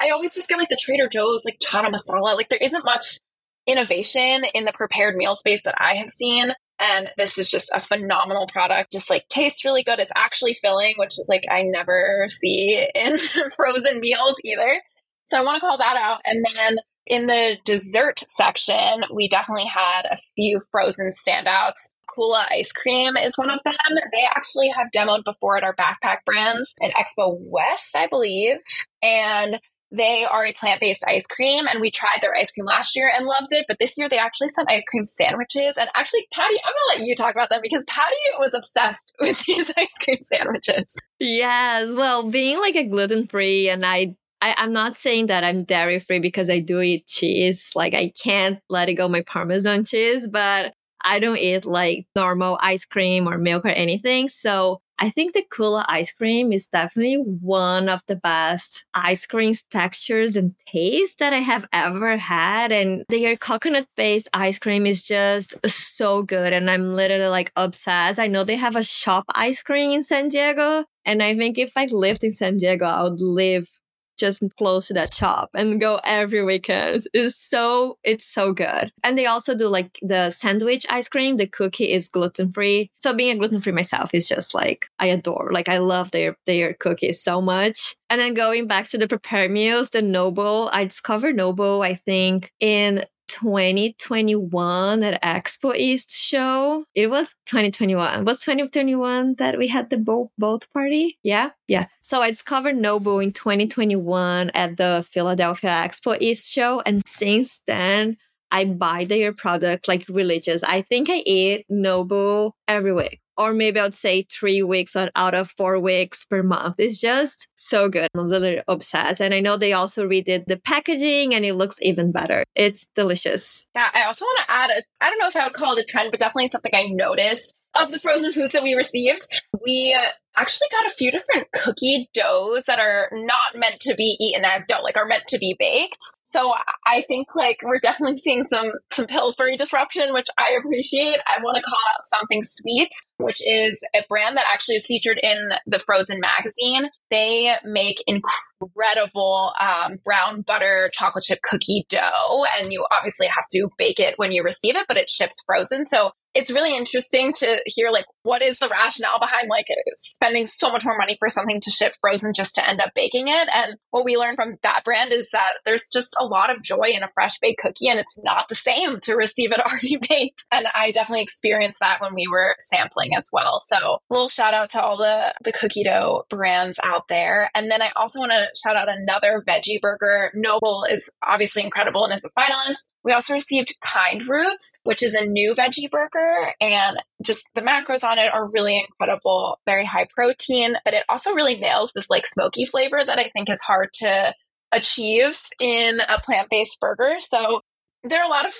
[0.00, 2.36] I always just get like the Trader Joe's, like chana masala.
[2.36, 3.18] Like, there isn't much
[3.66, 6.52] innovation in the prepared meal space that I have seen.
[6.78, 8.92] And this is just a phenomenal product.
[8.92, 9.98] Just like tastes really good.
[9.98, 13.18] It's actually filling, which is like I never see in
[13.56, 14.80] frozen meals either.
[15.26, 16.20] So I want to call that out.
[16.24, 21.88] And then in the dessert section, we definitely had a few frozen standouts.
[22.16, 23.74] Kula ice cream is one of them.
[24.12, 28.56] They actually have demoed before at our backpack brands at Expo West, I believe.
[29.02, 29.60] And
[29.96, 33.10] they are a plant based ice cream, and we tried their ice cream last year
[33.14, 33.66] and loved it.
[33.68, 35.76] But this year, they actually sent ice cream sandwiches.
[35.76, 39.44] And actually, Patty, I'm to let you talk about them because Patty was obsessed with
[39.44, 40.96] these ice cream sandwiches.
[41.18, 41.92] Yes.
[41.94, 45.98] Well, being like a gluten free, and I I, am not saying that I'm dairy
[45.98, 47.72] free because I do eat cheese.
[47.74, 52.58] Like I can't let it go my Parmesan cheese, but I don't eat like normal
[52.60, 54.28] ice cream or milk or anything.
[54.28, 59.62] So I think the Kula ice cream is definitely one of the best ice creams,
[59.70, 62.72] textures and taste that I have ever had.
[62.72, 66.52] And their coconut based ice cream is just so good.
[66.52, 68.18] And I'm literally like obsessed.
[68.18, 70.84] I know they have a shop ice cream in San Diego.
[71.04, 73.68] And I think if I lived in San Diego, I would live
[74.16, 77.04] just close to that shop and go every weekend.
[77.12, 78.92] It's so it's so good.
[79.02, 81.36] And they also do like the sandwich ice cream.
[81.36, 82.90] The cookie is gluten free.
[82.96, 85.50] So being a gluten free myself is just like I adore.
[85.52, 87.96] Like I love their their cookies so much.
[88.08, 92.52] And then going back to the prepared meals, the Noble, I discovered Noble, I think,
[92.60, 96.84] in 2021 at Expo East show.
[96.94, 98.20] It was 2021.
[98.20, 101.18] It Was 2021 that we had the boat boat party?
[101.22, 101.86] Yeah, yeah.
[102.02, 108.16] So I discovered NoBull in 2021 at the Philadelphia Expo East show, and since then
[108.50, 110.62] I buy their products like religious.
[110.62, 115.50] I think I eat NoBull every week or maybe I'd say three weeks out of
[115.56, 116.76] four weeks per month.
[116.78, 118.08] It's just so good.
[118.14, 119.20] I'm a little obsessed.
[119.20, 122.44] And I know they also redid the packaging and it looks even better.
[122.54, 123.66] It's delicious.
[123.74, 125.80] Yeah, I also want to add a, I don't know if I would call it
[125.80, 129.26] a trend, but definitely something I noticed of the frozen foods that we received.
[129.64, 129.96] We
[130.36, 134.66] actually got a few different cookie doughs that are not meant to be eaten as
[134.66, 135.98] dough, like are meant to be baked.
[136.24, 136.52] So
[136.86, 141.18] I think like we're definitely seeing some some Pillsbury disruption, which I appreciate.
[141.26, 145.18] I want to call out something sweet, which is a brand that actually is featured
[145.22, 146.90] in the Frozen magazine.
[147.10, 153.68] They make incredible um, brown butter chocolate chip cookie dough, and you obviously have to
[153.78, 155.86] bake it when you receive it, but it ships frozen.
[155.86, 160.72] So it's really interesting to hear like what is the rationale behind like spending so
[160.72, 163.48] much more money for something to ship frozen just to end up baking it?
[163.54, 166.88] And what we learned from that brand is that there's just a lot of joy
[166.92, 170.44] in a fresh baked cookie and it's not the same to receive it already baked.
[170.50, 173.60] And i definitely experienced that when we were sampling as well.
[173.60, 177.48] So a little shout out to all the the cookie dough brands out there.
[177.54, 180.32] And then i also want to shout out another veggie burger.
[180.36, 185.14] NoBull is obviously incredible and is a finalist we also received Kind Roots, which is
[185.14, 190.08] a new veggie burger, and just the macros on it are really incredible, very high
[190.12, 193.90] protein, but it also really nails this like smoky flavor that I think is hard
[194.00, 194.34] to
[194.72, 197.14] achieve in a plant based burger.
[197.20, 197.60] So
[198.02, 198.54] there are a lot of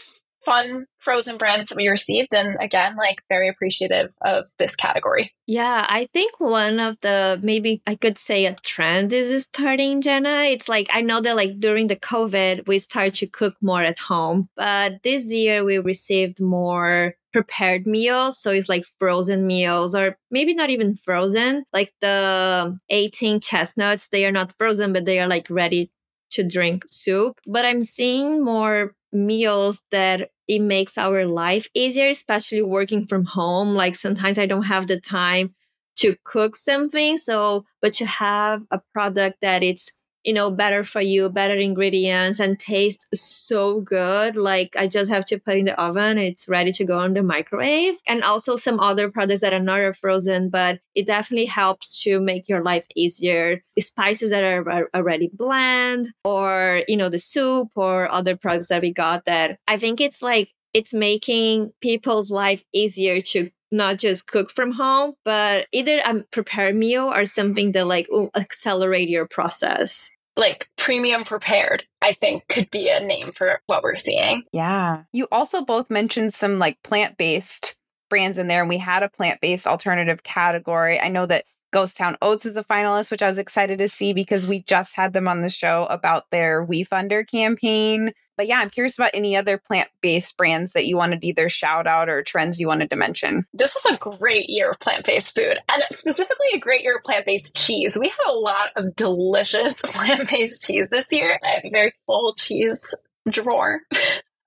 [0.46, 5.28] fun frozen brands that we received and again like very appreciative of this category.
[5.46, 10.44] Yeah i think one of the maybe i could say a trend is starting jenna.
[10.54, 13.98] It's like i know that like during the covid we started to cook more at
[13.98, 18.40] home but this year we received more prepared meals.
[18.40, 24.08] So it's like frozen meals or maybe not even frozen like the 18 chestnuts.
[24.08, 25.90] They are not frozen but they are like ready
[26.30, 27.38] to drink soup.
[27.46, 33.74] But i'm seeing more meals that it makes our life easier, especially working from home.
[33.74, 35.54] Like sometimes I don't have the time
[35.96, 37.18] to cook something.
[37.18, 39.92] So, but to have a product that it's
[40.26, 44.36] you know, better for you, better ingredients and taste so good.
[44.36, 46.18] Like I just have to put in the oven.
[46.18, 47.94] It's ready to go on the microwave.
[48.08, 52.48] And also some other products that are not frozen, but it definitely helps to make
[52.48, 53.62] your life easier.
[53.78, 58.92] Spices that are already blend or, you know, the soup or other products that we
[58.92, 64.50] got that I think it's like, it's making people's life easier to not just cook
[64.50, 70.10] from home, but either a prepared meal or something that like will accelerate your process
[70.36, 74.44] like premium prepared, I think could be a name for what we're seeing.
[74.52, 75.04] Yeah.
[75.12, 77.76] You also both mentioned some like plant based
[78.08, 81.00] brands in there, and we had a plant based alternative category.
[81.00, 84.12] I know that Ghost Town Oats is a finalist, which I was excited to see
[84.12, 88.10] because we just had them on the show about their WeFunder campaign.
[88.36, 91.48] But yeah, I'm curious about any other plant based brands that you wanted to either
[91.48, 93.46] shout out or trends you wanted to mention.
[93.52, 97.02] This was a great year of plant based food, and specifically a great year of
[97.02, 97.96] plant based cheese.
[97.98, 101.38] We had a lot of delicious plant based cheese this year.
[101.42, 102.94] I have a very full cheese
[103.30, 103.80] drawer.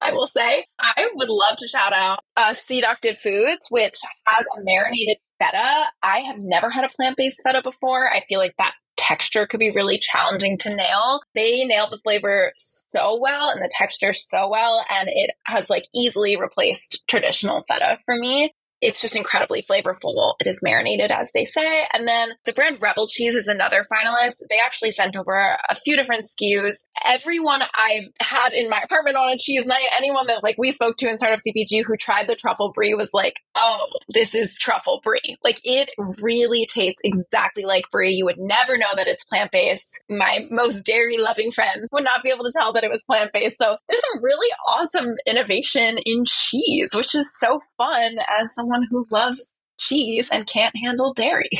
[0.02, 0.65] I will say.
[0.80, 5.88] I would love to shout out uh, Seductive Foods, which has a marinated feta.
[6.02, 8.10] I have never had a plant based feta before.
[8.10, 8.73] I feel like that
[9.10, 11.22] texture could be really challenging to nail.
[11.34, 15.86] They nailed the flavor so well and the texture so well, and it has like
[15.95, 18.54] easily replaced traditional feta for me.
[18.81, 20.33] It's just incredibly flavorful.
[20.39, 21.83] It is marinated, as they say.
[21.93, 24.41] And then the brand Rebel Cheese is another finalist.
[24.49, 26.86] They actually sent over a few different SKUs.
[27.05, 30.97] Everyone I've had in my apartment on a cheese night, anyone that like we spoke
[30.97, 35.01] to in Startup CPG who tried the truffle brie was like, oh, this is truffle
[35.03, 35.38] brie.
[35.43, 35.89] Like it
[36.21, 38.11] really tastes exactly like brie.
[38.11, 40.03] You would never know that it's plant based.
[40.09, 43.32] My most dairy loving friends would not be able to tell that it was plant
[43.34, 43.57] based.
[43.57, 48.88] So there's some really awesome innovation in cheese, which is so fun as someone someone
[48.89, 51.49] who loves cheese and can't handle dairy.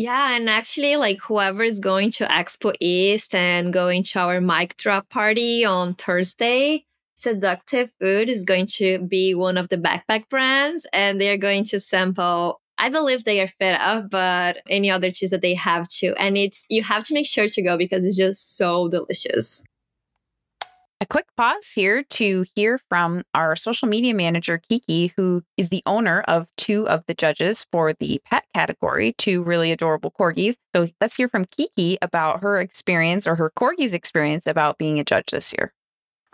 [0.00, 4.76] Yeah, and actually, like whoever is going to Expo East and going to our mic
[4.76, 6.84] drop party on Thursday,
[7.16, 11.80] Seductive Food is going to be one of the backpack brands, and they're going to
[11.80, 12.60] sample.
[12.78, 16.64] I believe they are feta, but any other cheese that they have to, and it's
[16.68, 19.64] you have to make sure to go because it's just so delicious.
[21.00, 25.82] A quick pause here to hear from our social media manager, Kiki, who is the
[25.86, 30.56] owner of two of the judges for the pet category, two really adorable corgis.
[30.74, 35.04] So let's hear from Kiki about her experience or her corgi's experience about being a
[35.04, 35.72] judge this year.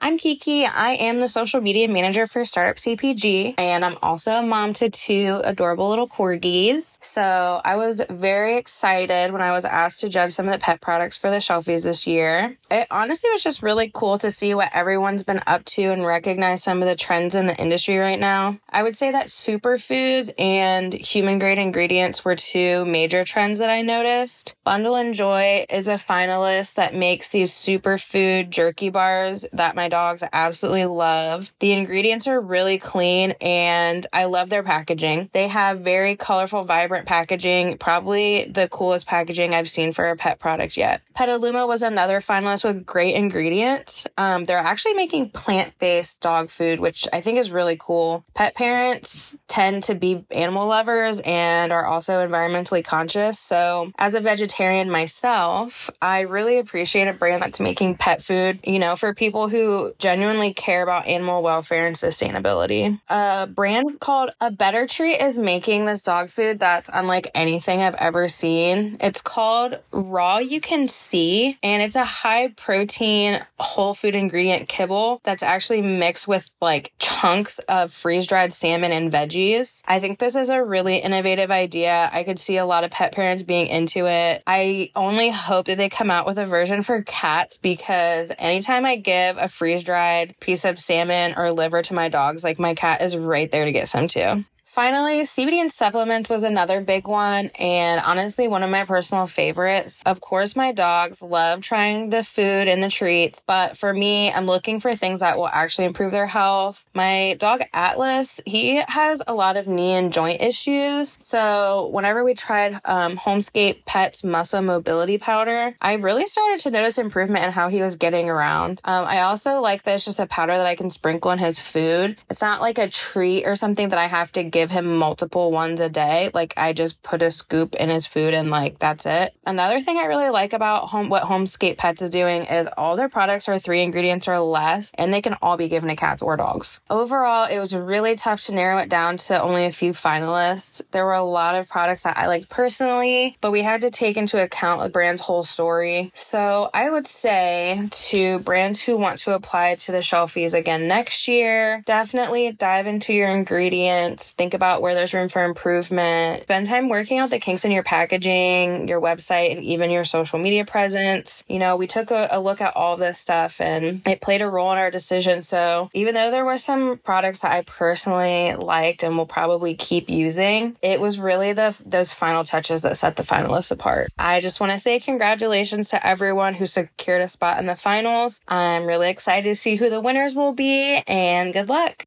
[0.01, 0.67] I'm Kiki.
[0.67, 4.91] I am the social media manager for Startup CPG, and I'm also a mom to
[4.91, 6.99] two adorable little corgis.
[7.01, 10.83] So I was very excited when I was asked to judge some of the pet
[10.83, 12.59] products for the shelfies this year.
[12.71, 16.63] It honestly was just really cool to see what everyone's been up to and recognize
[16.63, 18.59] some of the trends in the industry right now.
[18.69, 23.81] I would say that superfoods and human grade ingredients were two major trends that I
[23.81, 24.57] noticed.
[24.65, 30.25] Bundle and Joy is a finalist that makes these superfood jerky bars that my dogs
[30.33, 31.53] absolutely love.
[31.61, 35.31] The ingredients are really clean and I love their packaging.
[35.33, 40.41] They have very colorful, vibrant packaging, probably the coolest packaging I've seen for a pet
[40.41, 41.01] product yet.
[41.15, 44.09] Petaluma was another finalist with great ingredients.
[44.19, 48.25] Um, they're actually making plant based dog food, which I think is really cool.
[48.35, 53.39] Pet parents tend to be animal lovers and are also environmentally conscious.
[53.39, 58.81] So, as a vegetarian myself, I really appreciate a brand that's making pet food, you
[58.81, 63.01] know, for people who genuinely care about animal welfare and sustainability.
[63.09, 67.95] A brand called A Better Treat is making this dog food that's unlike anything I've
[67.95, 68.97] ever seen.
[69.01, 75.21] It's called Raw You Can See, and it's a high protein whole food ingredient kibble
[75.25, 79.83] that's actually mixed with like chunks of freeze dried salmon and veggies.
[79.87, 82.11] I think this is a really innovative idea.
[82.13, 84.43] I could see a lot of pet parents being into it.
[84.47, 88.97] I only hope that they come out with a version for cats because anytime I
[88.97, 93.01] give a freeze dried piece of salmon or liver to my dogs, like my cat
[93.01, 94.45] is right there to get some too.
[94.75, 100.03] Finally, CBD and supplements was another big one, and honestly, one of my personal favorites.
[100.05, 104.47] Of course, my dogs love trying the food and the treats, but for me, I'm
[104.47, 106.85] looking for things that will actually improve their health.
[106.93, 112.35] My dog Atlas, he has a lot of knee and joint issues, so whenever we
[112.35, 117.69] tried um, Homescape Pets Muscle Mobility Powder, I really started to notice improvement in how
[117.69, 118.81] he was getting around.
[118.83, 121.61] Um, I also like that it's just a powder that I can sprinkle in his
[121.61, 122.17] food.
[122.29, 125.53] It's not like a treat or something that I have to give give him multiple
[125.53, 126.31] ones a day.
[126.33, 129.35] Like I just put a scoop in his food and like that's it.
[129.45, 133.11] Another thing I really like about home what Homescape Pets is doing is all their
[133.11, 136.39] products are three ingredients or less and they can all be given to cats or
[136.39, 136.81] dogs.
[136.89, 140.81] Overall, it was really tough to narrow it down to only a few finalists.
[140.93, 144.17] There were a lot of products that I liked personally, but we had to take
[144.17, 146.11] into account the brand's whole story.
[146.15, 151.29] So I would say to brands who want to apply to the shelfies again next
[151.29, 154.31] year, definitely dive into your ingredients.
[154.31, 156.43] Think about where there's room for improvement.
[156.43, 160.39] Spend time working out the kinks in your packaging, your website, and even your social
[160.39, 161.45] media presence.
[161.49, 164.49] You know, we took a, a look at all this stuff and it played a
[164.49, 165.43] role in our decision.
[165.43, 170.09] So even though there were some products that I personally liked and will probably keep
[170.09, 174.09] using, it was really the those final touches that set the finalists apart.
[174.19, 178.41] I just want to say congratulations to everyone who secured a spot in the finals.
[178.49, 182.07] I'm really excited to see who the winners will be and good luck.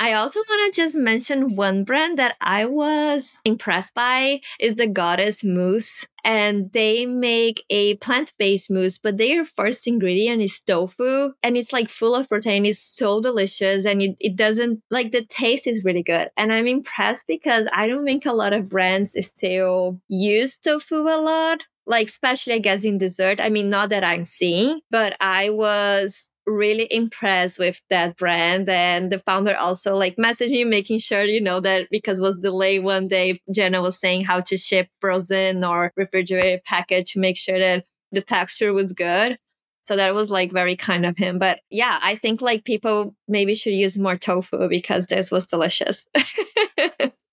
[0.00, 4.86] I also want to just mention one brand that I was impressed by is the
[4.86, 6.06] Goddess Mousse.
[6.24, 11.32] And they make a plant based mousse, but their first ingredient is tofu.
[11.42, 12.66] And it's like full of protein.
[12.66, 13.84] It's so delicious.
[13.84, 16.30] And it, it doesn't like the taste is really good.
[16.36, 21.20] And I'm impressed because I don't think a lot of brands still use tofu a
[21.20, 23.40] lot like especially I guess in dessert.
[23.40, 29.12] I mean, not that I'm seeing, but I was really impressed with that brand and
[29.12, 33.08] the founder also like messaged me making sure you know that because was delayed one
[33.08, 37.84] day jenna was saying how to ship frozen or refrigerated package to make sure that
[38.12, 39.38] the texture was good.
[39.82, 41.38] So that was like very kind of him.
[41.38, 46.06] But yeah i think like people maybe should use more tofu because this was delicious.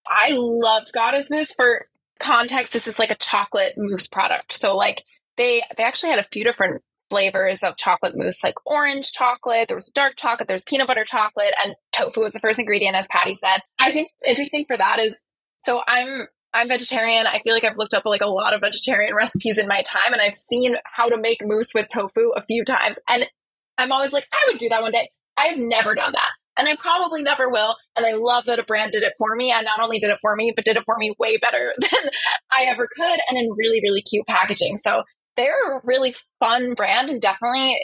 [0.09, 1.87] I love goddess mousse for
[2.19, 4.53] context this is like a chocolate mousse product.
[4.53, 5.03] So like
[5.35, 9.77] they they actually had a few different flavors of chocolate mousse, like orange chocolate, there
[9.77, 13.35] was dark chocolate, there's peanut butter chocolate, and tofu was the first ingredient, as Patty
[13.35, 13.59] said.
[13.79, 15.23] I think it's interesting for that is
[15.57, 17.27] so I'm I'm vegetarian.
[17.27, 20.13] I feel like I've looked up like a lot of vegetarian recipes in my time
[20.13, 22.99] and I've seen how to make mousse with tofu a few times.
[23.07, 23.25] And
[23.77, 25.09] I'm always like, I would do that one day.
[25.37, 26.31] I've never done that.
[26.57, 27.75] and I probably never will.
[27.95, 29.51] And I love that a brand did it for me.
[29.51, 32.09] And not only did it for me, but did it for me way better than
[32.51, 34.77] I ever could and in really, really cute packaging.
[34.77, 35.03] So
[35.37, 37.79] they're a really fun brand and definitely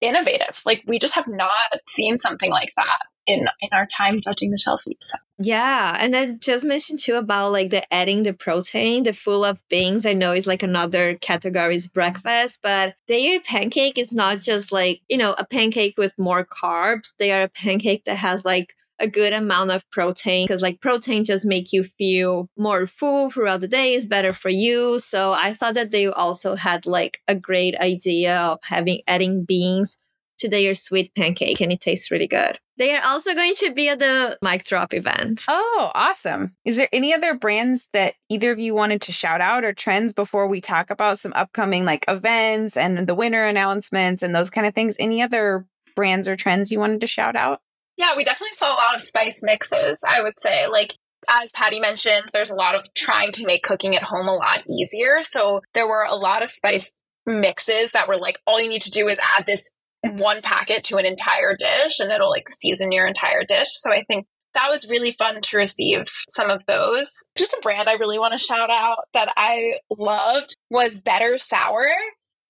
[0.00, 0.60] innovative.
[0.66, 1.50] Like we just have not
[1.88, 4.96] seen something like that in in our time judging the shelfies.
[5.00, 5.18] So.
[5.38, 9.60] Yeah, and then just mentioned too about like the adding the protein, the full of
[9.68, 10.06] beans.
[10.06, 15.16] I know is like another category's breakfast, but their pancake is not just like you
[15.16, 17.12] know a pancake with more carbs.
[17.18, 21.24] They are a pancake that has like a good amount of protein because like protein
[21.24, 24.98] just make you feel more full throughout the day is better for you.
[24.98, 29.98] So i thought that they also had like a great idea of having adding beans
[30.38, 32.58] to their sweet pancake and it tastes really good.
[32.78, 35.44] They are also going to be at the mic drop event.
[35.48, 36.54] Oh awesome.
[36.64, 40.12] Is there any other brands that either of you wanted to shout out or trends
[40.12, 44.66] before we talk about some upcoming like events and the winner announcements and those kind
[44.66, 44.96] of things?
[44.98, 47.60] Any other brands or trends you wanted to shout out
[47.96, 50.66] yeah, we definitely saw a lot of spice mixes, I would say.
[50.66, 50.92] Like,
[51.28, 54.64] as Patty mentioned, there's a lot of trying to make cooking at home a lot
[54.68, 55.22] easier.
[55.22, 56.92] So there were a lot of spice
[57.24, 59.72] mixes that were like, all you need to do is add this
[60.02, 63.68] one packet to an entire dish and it'll like season your entire dish.
[63.78, 67.12] So I think that was really fun to receive some of those.
[67.36, 71.88] Just a brand I really want to shout out that I loved was Better Sour,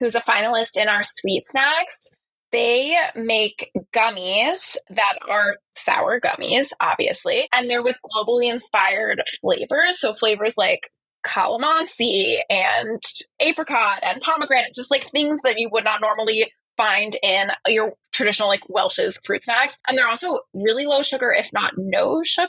[0.00, 2.10] who's a finalist in our sweet snacks.
[2.52, 10.00] They make gummies that are sour gummies, obviously, and they're with globally inspired flavors.
[10.00, 10.90] So flavors like
[11.26, 13.02] calamansi and
[13.40, 18.48] apricot and pomegranate, just like things that you would not normally find in your traditional
[18.48, 19.76] like Welch's fruit snacks.
[19.86, 22.48] And they're also really low sugar, if not no sugar.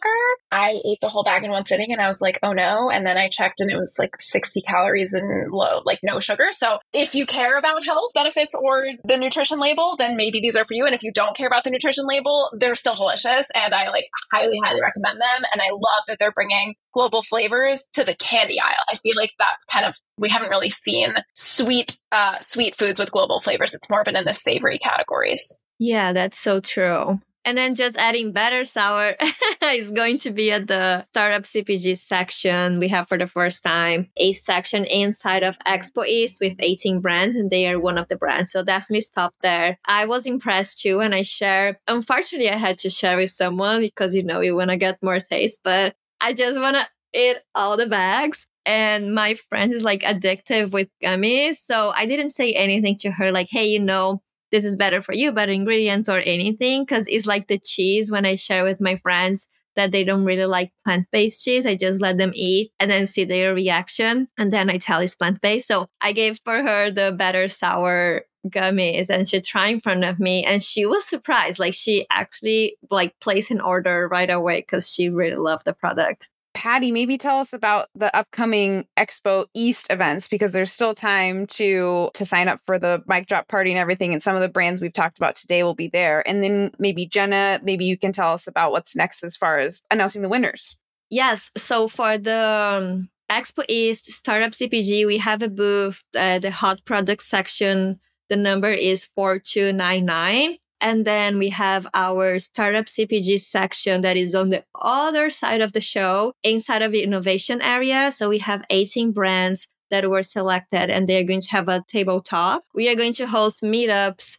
[0.52, 2.90] I ate the whole bag in one sitting and I was like, oh no.
[2.90, 6.48] And then I checked and it was like 60 calories and low, like no sugar.
[6.52, 10.66] So if you care about health benefits or the nutrition label, then maybe these are
[10.66, 10.86] for you.
[10.86, 13.50] And if you don't care about the nutrition label, they're still delicious.
[13.54, 15.44] And I like highly, highly recommend them.
[15.52, 18.84] And I love that they're bringing global flavors to the candy aisle.
[18.90, 23.12] I feel like that's kind of, we haven't really seen sweet, uh, sweet foods with
[23.12, 23.74] global flavors.
[23.74, 25.57] It's more been in the savory categories.
[25.80, 27.22] Yeah, that's so true.
[27.46, 29.16] And then just adding better sour
[29.64, 32.78] is going to be at the startup CPG section.
[32.78, 37.38] We have for the first time a section inside of Expo East with 18 brands,
[37.38, 38.52] and they are one of the brands.
[38.52, 39.80] So definitely stop there.
[39.88, 41.80] I was impressed too, and I share.
[41.88, 45.22] Unfortunately, I had to share with someone because you know you want to get more
[45.22, 48.48] taste, but I just want to eat all the bags.
[48.66, 51.56] And my friend is like addictive with gummies.
[51.56, 54.22] So I didn't say anything to her like, hey, you know,
[54.52, 56.86] this is better for you, better ingredients or anything.
[56.86, 60.46] Cause it's like the cheese when I share with my friends that they don't really
[60.46, 61.66] like plant based cheese.
[61.66, 64.28] I just let them eat and then see their reaction.
[64.38, 65.68] And then I tell it's plant based.
[65.68, 70.20] So I gave for her the better sour gummies and she tried in front of
[70.20, 71.60] me and she was surprised.
[71.60, 76.30] Like she actually like placed an order right away because she really loved the product.
[76.58, 82.10] Patty, maybe tell us about the upcoming Expo East events because there's still time to
[82.16, 84.12] to sign up for the mic drop party and everything.
[84.12, 86.28] And some of the brands we've talked about today will be there.
[86.28, 89.84] And then maybe Jenna, maybe you can tell us about what's next as far as
[89.92, 90.80] announcing the winners.
[91.12, 91.52] Yes.
[91.56, 96.84] So for the um, Expo East Startup CPG, we have a booth, uh, the hot
[96.86, 98.00] product section.
[98.30, 100.58] The number is 4299.
[100.80, 105.74] And then we have our startup CPG section that is on the other side of
[105.74, 108.12] the show inside of the innovation area.
[108.12, 112.64] So we have 18 brands that were selected and they're going to have a tabletop.
[112.74, 114.38] We are going to host meetups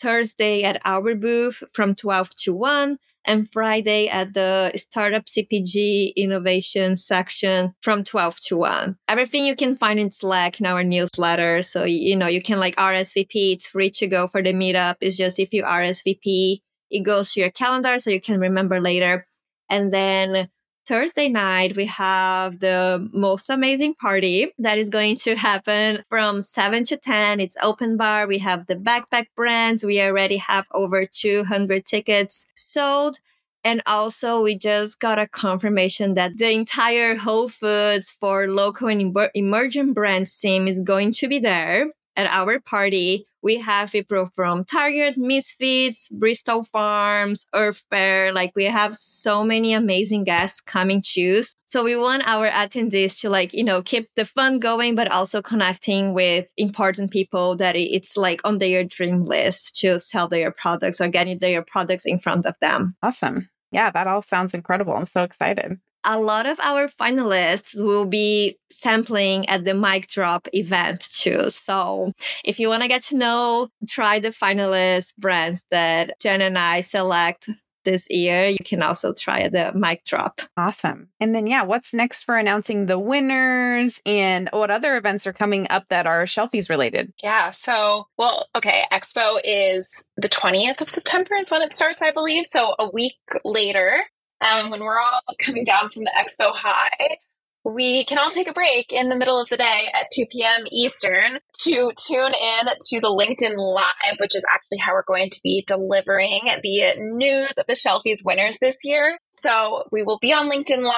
[0.00, 6.96] Thursday at our booth from 12 to 1 and Friday at the Startup CPG Innovation
[6.96, 8.96] section from 12 to 1.
[9.08, 11.62] Everything you can find in Slack in our newsletter.
[11.62, 13.52] So, you know, you can like RSVP.
[13.52, 14.96] It's free to go for the meetup.
[15.00, 19.26] It's just if you RSVP, it goes to your calendar so you can remember later.
[19.68, 20.48] And then
[20.90, 26.82] Thursday night, we have the most amazing party that is going to happen from 7
[26.86, 27.38] to 10.
[27.38, 28.26] It's open bar.
[28.26, 29.84] We have the backpack brands.
[29.84, 33.20] We already have over 200 tickets sold.
[33.62, 39.16] And also, we just got a confirmation that the entire Whole Foods for local and
[39.36, 44.64] emerging brands team is going to be there at our party, we have people from
[44.64, 48.32] Target, Misfits, Bristol Farms, Earth Fare.
[48.32, 51.42] Like we have so many amazing guests coming too.
[51.64, 55.40] So we want our attendees to like, you know, keep the fun going, but also
[55.40, 61.00] connecting with important people that it's like on their dream list to sell their products
[61.00, 62.94] or getting their products in front of them.
[63.02, 63.48] Awesome.
[63.72, 64.94] Yeah, that all sounds incredible.
[64.94, 70.48] I'm so excited a lot of our finalists will be sampling at the mic drop
[70.52, 71.50] event too.
[71.50, 72.12] So
[72.44, 76.80] if you want to get to know, try the finalist brands that Jen and I
[76.80, 77.48] select
[77.84, 80.40] this year, you can also try the mic drop.
[80.56, 81.08] Awesome.
[81.18, 85.66] And then, yeah, what's next for announcing the winners and what other events are coming
[85.70, 87.12] up that are Shelfies related?
[87.22, 87.50] Yeah.
[87.50, 88.84] So, well, okay.
[88.92, 92.46] Expo is the 20th of September is when it starts, I believe.
[92.46, 94.02] So, a week later,
[94.40, 97.18] um, when we're all coming down from the Expo high,
[97.64, 100.64] we can all take a break in the middle of the day at 2 p.m.
[100.72, 105.40] Eastern to tune in to the LinkedIn Live, which is actually how we're going to
[105.42, 109.18] be delivering the news of the Shelfies winners this year.
[109.32, 110.94] So we will be on LinkedIn Live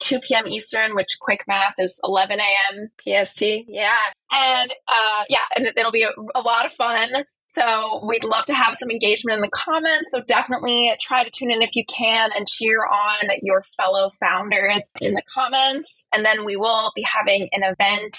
[0.00, 0.46] 2 p.m.
[0.46, 2.88] Eastern, which quick math is 11 a.m.
[3.00, 3.42] PST.
[3.68, 3.96] Yeah.
[4.32, 7.24] And uh, yeah, and it'll be a, a lot of fun.
[7.48, 10.10] So we'd love to have some engagement in the comments.
[10.10, 14.90] So definitely try to tune in if you can and cheer on your fellow founders
[15.00, 16.06] in the comments.
[16.14, 18.16] And then we will be having an event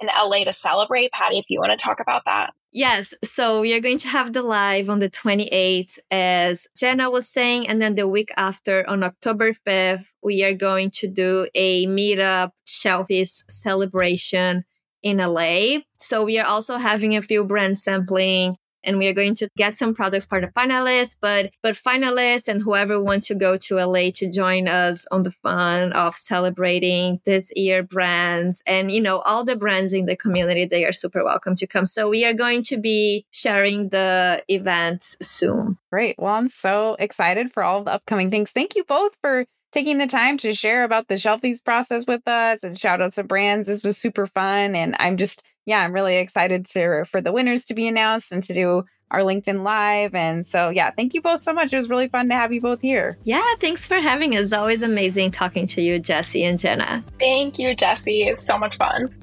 [0.00, 1.12] in LA to celebrate.
[1.12, 2.52] Patty, if you want to talk about that.
[2.72, 7.28] Yes, so we are going to have the live on the 28th, as Jenna was
[7.28, 7.68] saying.
[7.68, 12.50] And then the week after, on October 5th, we are going to do a meetup
[12.66, 14.64] Shelfies celebration
[15.04, 15.82] in LA.
[15.98, 19.76] So we are also having a few brand sampling and we are going to get
[19.76, 24.10] some products for the finalists but but finalists and whoever wants to go to la
[24.14, 29.44] to join us on the fun of celebrating this year brands and you know all
[29.44, 31.86] the brands in the community they are super welcome to come.
[31.86, 35.78] So we are going to be sharing the events soon.
[35.92, 36.16] Great.
[36.18, 38.50] Well i'm so excited for all the upcoming things.
[38.50, 42.62] Thank you both for taking the time to share about the shelfies process with us
[42.62, 43.66] and shout out to brands.
[43.66, 47.64] This was super fun and i'm just yeah, I'm really excited to for the winners
[47.66, 50.14] to be announced and to do our LinkedIn Live.
[50.14, 51.72] And so, yeah, thank you both so much.
[51.72, 53.16] It was really fun to have you both here.
[53.24, 54.52] Yeah, thanks for having us.
[54.52, 57.04] Always amazing talking to you, Jesse and Jenna.
[57.18, 58.22] Thank you, Jesse.
[58.22, 59.14] It was so much fun.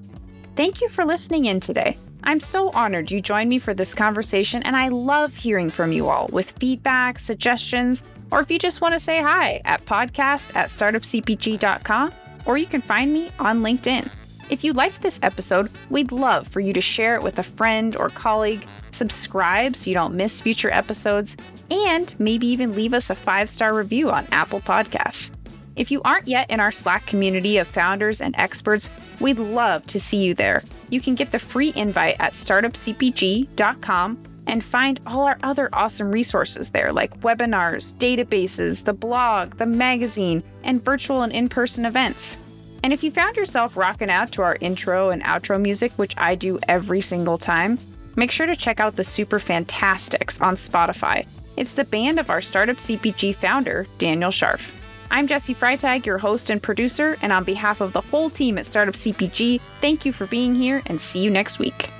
[0.55, 1.97] Thank you for listening in today.
[2.23, 6.07] I'm so honored you joined me for this conversation, and I love hearing from you
[6.07, 10.69] all with feedback, suggestions, or if you just want to say hi at podcast at
[10.69, 12.11] startupcpg.com,
[12.45, 14.09] or you can find me on LinkedIn.
[14.51, 17.95] If you liked this episode, we'd love for you to share it with a friend
[17.95, 21.37] or colleague, subscribe so you don't miss future episodes,
[21.71, 25.31] and maybe even leave us a five star review on Apple Podcasts.
[25.77, 28.89] If you aren't yet in our Slack community of founders and experts,
[29.21, 30.63] we'd love to see you there.
[30.89, 36.71] You can get the free invite at startupcpg.com and find all our other awesome resources
[36.71, 42.37] there, like webinars, databases, the blog, the magazine, and virtual and in person events.
[42.83, 46.35] And if you found yourself rocking out to our intro and outro music, which I
[46.35, 47.77] do every single time,
[48.15, 51.27] make sure to check out the Super Fantastics on Spotify.
[51.57, 54.71] It's the band of our Startup CPG founder, Daniel Scharf.
[55.11, 58.65] I'm Jesse Freitag, your host and producer, and on behalf of the whole team at
[58.65, 61.91] Startup CPG, thank you for being here and see you next week.